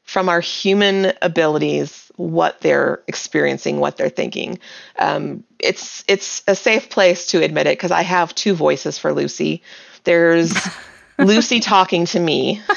from 0.03 0.29
our 0.29 0.41
human 0.41 1.13
abilities 1.21 2.11
what 2.17 2.61
they're 2.61 3.01
experiencing, 3.07 3.79
what 3.79 3.97
they're 3.97 4.09
thinking. 4.09 4.59
Um, 4.99 5.43
it's 5.59 6.03
it's 6.07 6.43
a 6.47 6.55
safe 6.55 6.89
place 6.89 7.27
to 7.27 7.43
admit 7.43 7.67
it 7.67 7.77
because 7.77 7.91
I 7.91 8.01
have 8.01 8.35
two 8.35 8.53
voices 8.53 8.97
for 8.97 9.13
Lucy. 9.13 9.63
There's 10.03 10.53
Lucy 11.19 11.59
talking 11.59 12.05
to 12.07 12.19
me. 12.19 12.61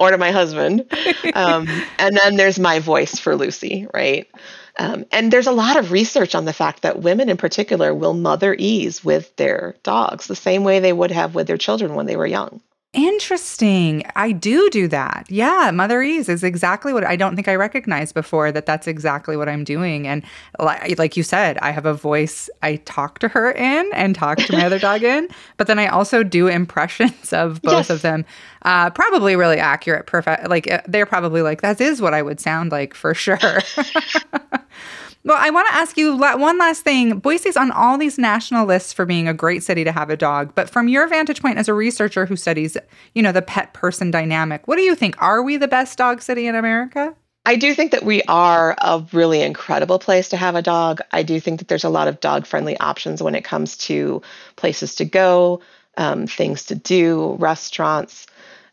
or 0.00 0.10
to 0.10 0.18
my 0.18 0.30
husband. 0.30 0.86
Um, 1.34 1.68
and 1.98 2.16
then 2.16 2.36
there's 2.36 2.58
my 2.58 2.78
voice 2.78 3.18
for 3.18 3.36
Lucy, 3.36 3.86
right? 3.92 4.26
Um, 4.78 5.04
and 5.12 5.32
there's 5.32 5.46
a 5.46 5.52
lot 5.52 5.76
of 5.76 5.92
research 5.92 6.34
on 6.34 6.44
the 6.44 6.52
fact 6.52 6.82
that 6.82 7.00
women 7.00 7.28
in 7.28 7.36
particular 7.36 7.94
will 7.94 8.14
motherese 8.14 9.04
with 9.04 9.34
their 9.36 9.74
dogs 9.82 10.26
the 10.26 10.36
same 10.36 10.64
way 10.64 10.80
they 10.80 10.92
would 10.92 11.10
have 11.10 11.34
with 11.34 11.46
their 11.46 11.58
children 11.58 11.94
when 11.94 12.06
they 12.06 12.16
were 12.16 12.26
young. 12.26 12.60
Interesting. 12.92 14.02
I 14.16 14.32
do 14.32 14.68
do 14.70 14.88
that. 14.88 15.26
Yeah, 15.28 15.70
Motherese 15.72 16.28
is 16.28 16.42
exactly 16.42 16.92
what 16.92 17.04
I 17.04 17.14
don't 17.14 17.36
think 17.36 17.46
I 17.46 17.54
recognized 17.54 18.14
before 18.14 18.50
that 18.50 18.66
that's 18.66 18.88
exactly 18.88 19.36
what 19.36 19.48
I'm 19.48 19.62
doing. 19.62 20.08
And 20.08 20.24
like, 20.58 20.98
like 20.98 21.16
you 21.16 21.22
said, 21.22 21.56
I 21.58 21.70
have 21.70 21.86
a 21.86 21.94
voice 21.94 22.50
I 22.62 22.76
talk 22.76 23.20
to 23.20 23.28
her 23.28 23.52
in 23.52 23.88
and 23.92 24.16
talk 24.16 24.38
to 24.38 24.52
my 24.56 24.66
other 24.66 24.78
dog 24.88 25.04
in, 25.04 25.28
but 25.56 25.68
then 25.68 25.78
I 25.78 25.86
also 25.86 26.24
do 26.24 26.48
impressions 26.48 27.32
of 27.32 27.62
both 27.62 27.72
Yes. 27.74 27.90
of 27.90 28.02
them. 28.02 28.24
Uh, 28.62 28.90
probably 28.90 29.36
really 29.36 29.58
accurate. 29.58 30.06
Perfect. 30.06 30.48
Like 30.50 30.68
uh, 30.68 30.80
they're 30.88 31.06
probably 31.06 31.42
like, 31.42 31.60
that 31.62 31.80
is 31.80 32.02
what 32.02 32.12
I 32.12 32.22
would 32.22 32.40
sound 32.40 32.72
like 32.72 32.94
for 32.94 33.14
sure. 33.14 33.38
Well, 35.22 35.36
I 35.38 35.50
want 35.50 35.68
to 35.68 35.74
ask 35.74 35.98
you 35.98 36.16
one 36.16 36.58
last 36.58 36.82
thing. 36.82 37.18
Boise's 37.18 37.56
on 37.56 37.70
all 37.72 37.98
these 37.98 38.18
national 38.18 38.64
lists 38.64 38.94
for 38.94 39.04
being 39.04 39.28
a 39.28 39.34
great 39.34 39.62
city 39.62 39.84
to 39.84 39.92
have 39.92 40.08
a 40.08 40.16
dog, 40.16 40.54
but 40.54 40.70
from 40.70 40.88
your 40.88 41.06
vantage 41.08 41.42
point 41.42 41.58
as 41.58 41.68
a 41.68 41.74
researcher 41.74 42.24
who 42.24 42.36
studies, 42.36 42.76
you 43.14 43.22
know, 43.22 43.32
the 43.32 43.42
pet 43.42 43.74
person 43.74 44.10
dynamic, 44.10 44.66
what 44.66 44.76
do 44.76 44.82
you 44.82 44.94
think? 44.94 45.20
Are 45.20 45.42
we 45.42 45.58
the 45.58 45.68
best 45.68 45.98
dog 45.98 46.22
city 46.22 46.46
in 46.46 46.54
America? 46.54 47.14
I 47.44 47.56
do 47.56 47.74
think 47.74 47.92
that 47.92 48.04
we 48.04 48.22
are 48.28 48.74
a 48.80 49.04
really 49.12 49.42
incredible 49.42 49.98
place 49.98 50.30
to 50.30 50.36
have 50.38 50.54
a 50.54 50.62
dog. 50.62 51.00
I 51.12 51.22
do 51.22 51.38
think 51.38 51.58
that 51.58 51.68
there's 51.68 51.84
a 51.84 51.90
lot 51.90 52.08
of 52.08 52.20
dog 52.20 52.46
friendly 52.46 52.78
options 52.80 53.22
when 53.22 53.34
it 53.34 53.44
comes 53.44 53.76
to 53.78 54.22
places 54.56 54.94
to 54.96 55.04
go, 55.04 55.60
um, 55.96 56.26
things 56.26 56.64
to 56.66 56.74
do, 56.74 57.36
restaurants. 57.38 58.26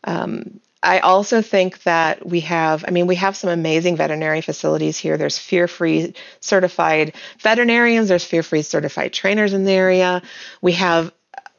Um, 0.04 0.60
I 0.82 1.00
also 1.00 1.42
think 1.42 1.82
that 1.82 2.24
we 2.24 2.40
have, 2.40 2.84
I 2.86 2.90
mean, 2.92 3.06
we 3.06 3.16
have 3.16 3.36
some 3.36 3.50
amazing 3.50 3.96
veterinary 3.96 4.40
facilities 4.40 4.96
here. 4.96 5.16
There's 5.16 5.38
fear 5.38 5.66
free 5.66 6.14
certified 6.40 7.14
veterinarians, 7.40 8.08
there's 8.08 8.24
fear 8.24 8.42
free 8.42 8.62
certified 8.62 9.12
trainers 9.12 9.52
in 9.52 9.64
the 9.64 9.72
area. 9.72 10.22
We 10.62 10.72
have 10.72 11.12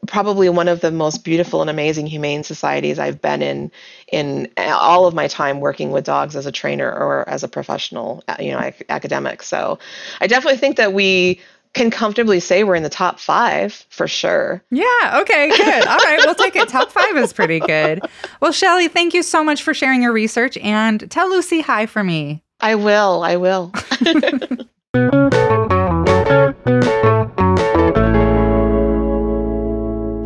probably 0.08 0.48
one 0.48 0.70
of 0.70 0.80
the 0.80 0.92
most 0.92 1.26
beautiful 1.26 1.62
and 1.62 1.70
amazing 1.70 2.08
humane 2.08 2.44
societies 2.44 2.98
I've 2.98 3.22
been 3.22 3.42
in 3.42 3.72
in 4.08 4.50
all 4.58 5.06
of 5.06 5.14
my 5.14 5.28
time 5.28 5.60
working 5.60 5.92
with 5.92 6.06
dogs 6.06 6.36
as 6.36 6.46
a 6.46 6.52
trainer 6.52 6.90
or 6.90 7.28
as 7.28 7.44
a 7.44 7.50
professional, 7.50 8.24
you 8.40 8.52
know, 8.52 8.72
academic. 8.88 9.44
So 9.44 9.80
I 10.22 10.28
definitely 10.28 10.60
think 10.60 10.78
that 10.78 10.94
we 10.94 11.42
can 11.74 11.92
comfortably 11.92 12.40
say 12.40 12.64
we're 12.64 12.76
in 12.76 12.84
the 12.84 12.90
top 12.90 13.20
five 13.20 13.86
for 13.90 14.08
sure. 14.08 14.64
Yeah. 14.72 15.20
Okay. 15.22 15.50
Good. 15.50 15.88
All 15.88 15.98
right. 15.98 16.20
We'll 16.26 16.36
take 16.36 16.56
it. 16.56 16.70
Top 16.70 16.92
five 16.92 17.16
is 17.18 17.34
pretty 17.34 17.60
good. 17.60 18.02
Well, 18.42 18.52
Shelly, 18.52 18.88
thank 18.88 19.14
you 19.14 19.24
so 19.24 19.44
much 19.44 19.64
for 19.64 19.74
sharing 19.74 20.02
your 20.02 20.12
research 20.12 20.58
and 20.58 21.10
tell 21.12 21.30
Lucy 21.30 21.62
hi 21.62 21.86
for 21.86 22.04
me. 22.04 22.44
I 22.60 22.76
will. 22.76 23.24
I 23.24 23.38
will. 23.38 23.72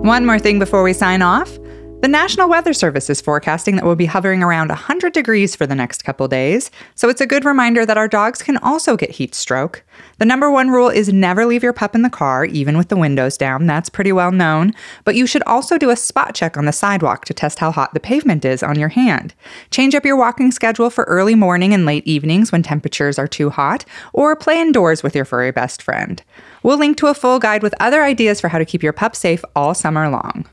One 0.03 0.25
more 0.25 0.37
thing 0.37 0.59
before 0.59 0.83
we 0.83 0.91
sign 0.91 1.21
off. 1.21 1.57
The 2.03 2.09
National 2.09 2.49
Weather 2.49 2.73
Service 2.73 3.09
is 3.09 3.21
forecasting 3.21 3.77
that 3.77 3.85
we'll 3.85 3.95
be 3.95 4.07
hovering 4.07 4.43
around 4.43 4.67
100 4.67 5.13
degrees 5.13 5.55
for 5.55 5.65
the 5.65 5.73
next 5.73 6.03
couple 6.03 6.27
days, 6.27 6.69
so 6.95 7.07
it's 7.07 7.21
a 7.21 7.25
good 7.25 7.45
reminder 7.45 7.85
that 7.85 7.97
our 7.97 8.09
dogs 8.09 8.41
can 8.41 8.57
also 8.57 8.97
get 8.97 9.11
heat 9.11 9.33
stroke. 9.33 9.85
The 10.17 10.25
number 10.25 10.51
one 10.51 10.69
rule 10.69 10.89
is 10.89 11.13
never 11.13 11.45
leave 11.45 11.63
your 11.63 11.71
pup 11.71 11.95
in 11.95 12.01
the 12.01 12.09
car, 12.09 12.43
even 12.43 12.77
with 12.77 12.89
the 12.89 12.97
windows 12.97 13.37
down. 13.37 13.67
That's 13.67 13.87
pretty 13.87 14.11
well 14.11 14.33
known. 14.33 14.73
But 15.05 15.15
you 15.15 15.25
should 15.25 15.43
also 15.43 15.77
do 15.77 15.91
a 15.91 15.95
spot 15.95 16.35
check 16.35 16.57
on 16.57 16.65
the 16.65 16.73
sidewalk 16.73 17.23
to 17.23 17.33
test 17.33 17.59
how 17.59 17.71
hot 17.71 17.93
the 17.93 18.01
pavement 18.01 18.43
is 18.43 18.63
on 18.63 18.77
your 18.77 18.89
hand. 18.89 19.33
Change 19.71 19.95
up 19.95 20.03
your 20.03 20.17
walking 20.17 20.51
schedule 20.51 20.89
for 20.89 21.05
early 21.05 21.35
morning 21.35 21.73
and 21.73 21.85
late 21.85 22.05
evenings 22.05 22.51
when 22.51 22.63
temperatures 22.63 23.17
are 23.17 23.29
too 23.29 23.49
hot, 23.49 23.85
or 24.11 24.35
play 24.35 24.59
indoors 24.59 25.03
with 25.03 25.15
your 25.15 25.23
furry 25.23 25.51
best 25.51 25.81
friend. 25.81 26.21
We'll 26.63 26.77
link 26.77 26.97
to 26.97 27.07
a 27.07 27.13
full 27.13 27.39
guide 27.39 27.63
with 27.63 27.73
other 27.79 28.03
ideas 28.03 28.41
for 28.41 28.49
how 28.49 28.57
to 28.57 28.65
keep 28.65 28.83
your 28.83 28.91
pup 28.91 29.15
safe 29.15 29.45
all 29.55 29.73
summer 29.73 30.09
long. 30.09 30.49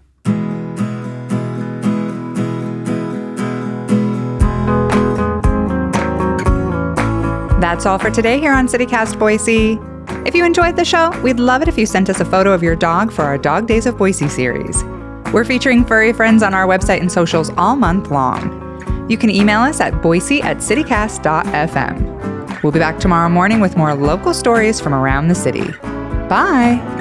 That's 7.60 7.84
all 7.84 7.98
for 7.98 8.10
today 8.10 8.40
here 8.40 8.54
on 8.54 8.68
CityCast 8.68 9.18
Boise. 9.18 9.78
If 10.26 10.34
you 10.34 10.46
enjoyed 10.46 10.76
the 10.76 10.84
show, 10.84 11.10
we'd 11.20 11.38
love 11.38 11.60
it 11.60 11.68
if 11.68 11.76
you 11.76 11.84
sent 11.84 12.08
us 12.08 12.18
a 12.18 12.24
photo 12.24 12.54
of 12.54 12.62
your 12.62 12.74
dog 12.74 13.12
for 13.12 13.22
our 13.22 13.36
Dog 13.36 13.66
Days 13.66 13.84
of 13.84 13.98
Boise 13.98 14.30
series. 14.30 14.82
We're 15.30 15.44
featuring 15.44 15.84
furry 15.84 16.14
friends 16.14 16.42
on 16.42 16.54
our 16.54 16.66
website 16.66 17.00
and 17.00 17.12
socials 17.12 17.50
all 17.58 17.76
month 17.76 18.10
long. 18.10 19.06
You 19.10 19.18
can 19.18 19.28
email 19.28 19.60
us 19.60 19.78
at 19.78 20.00
boise 20.00 20.40
at 20.40 20.56
citycast.fm. 20.56 22.62
We'll 22.62 22.72
be 22.72 22.78
back 22.78 22.98
tomorrow 22.98 23.28
morning 23.28 23.60
with 23.60 23.76
more 23.76 23.94
local 23.94 24.32
stories 24.32 24.80
from 24.80 24.94
around 24.94 25.28
the 25.28 25.34
city. 25.34 25.70
Bye! 26.30 26.99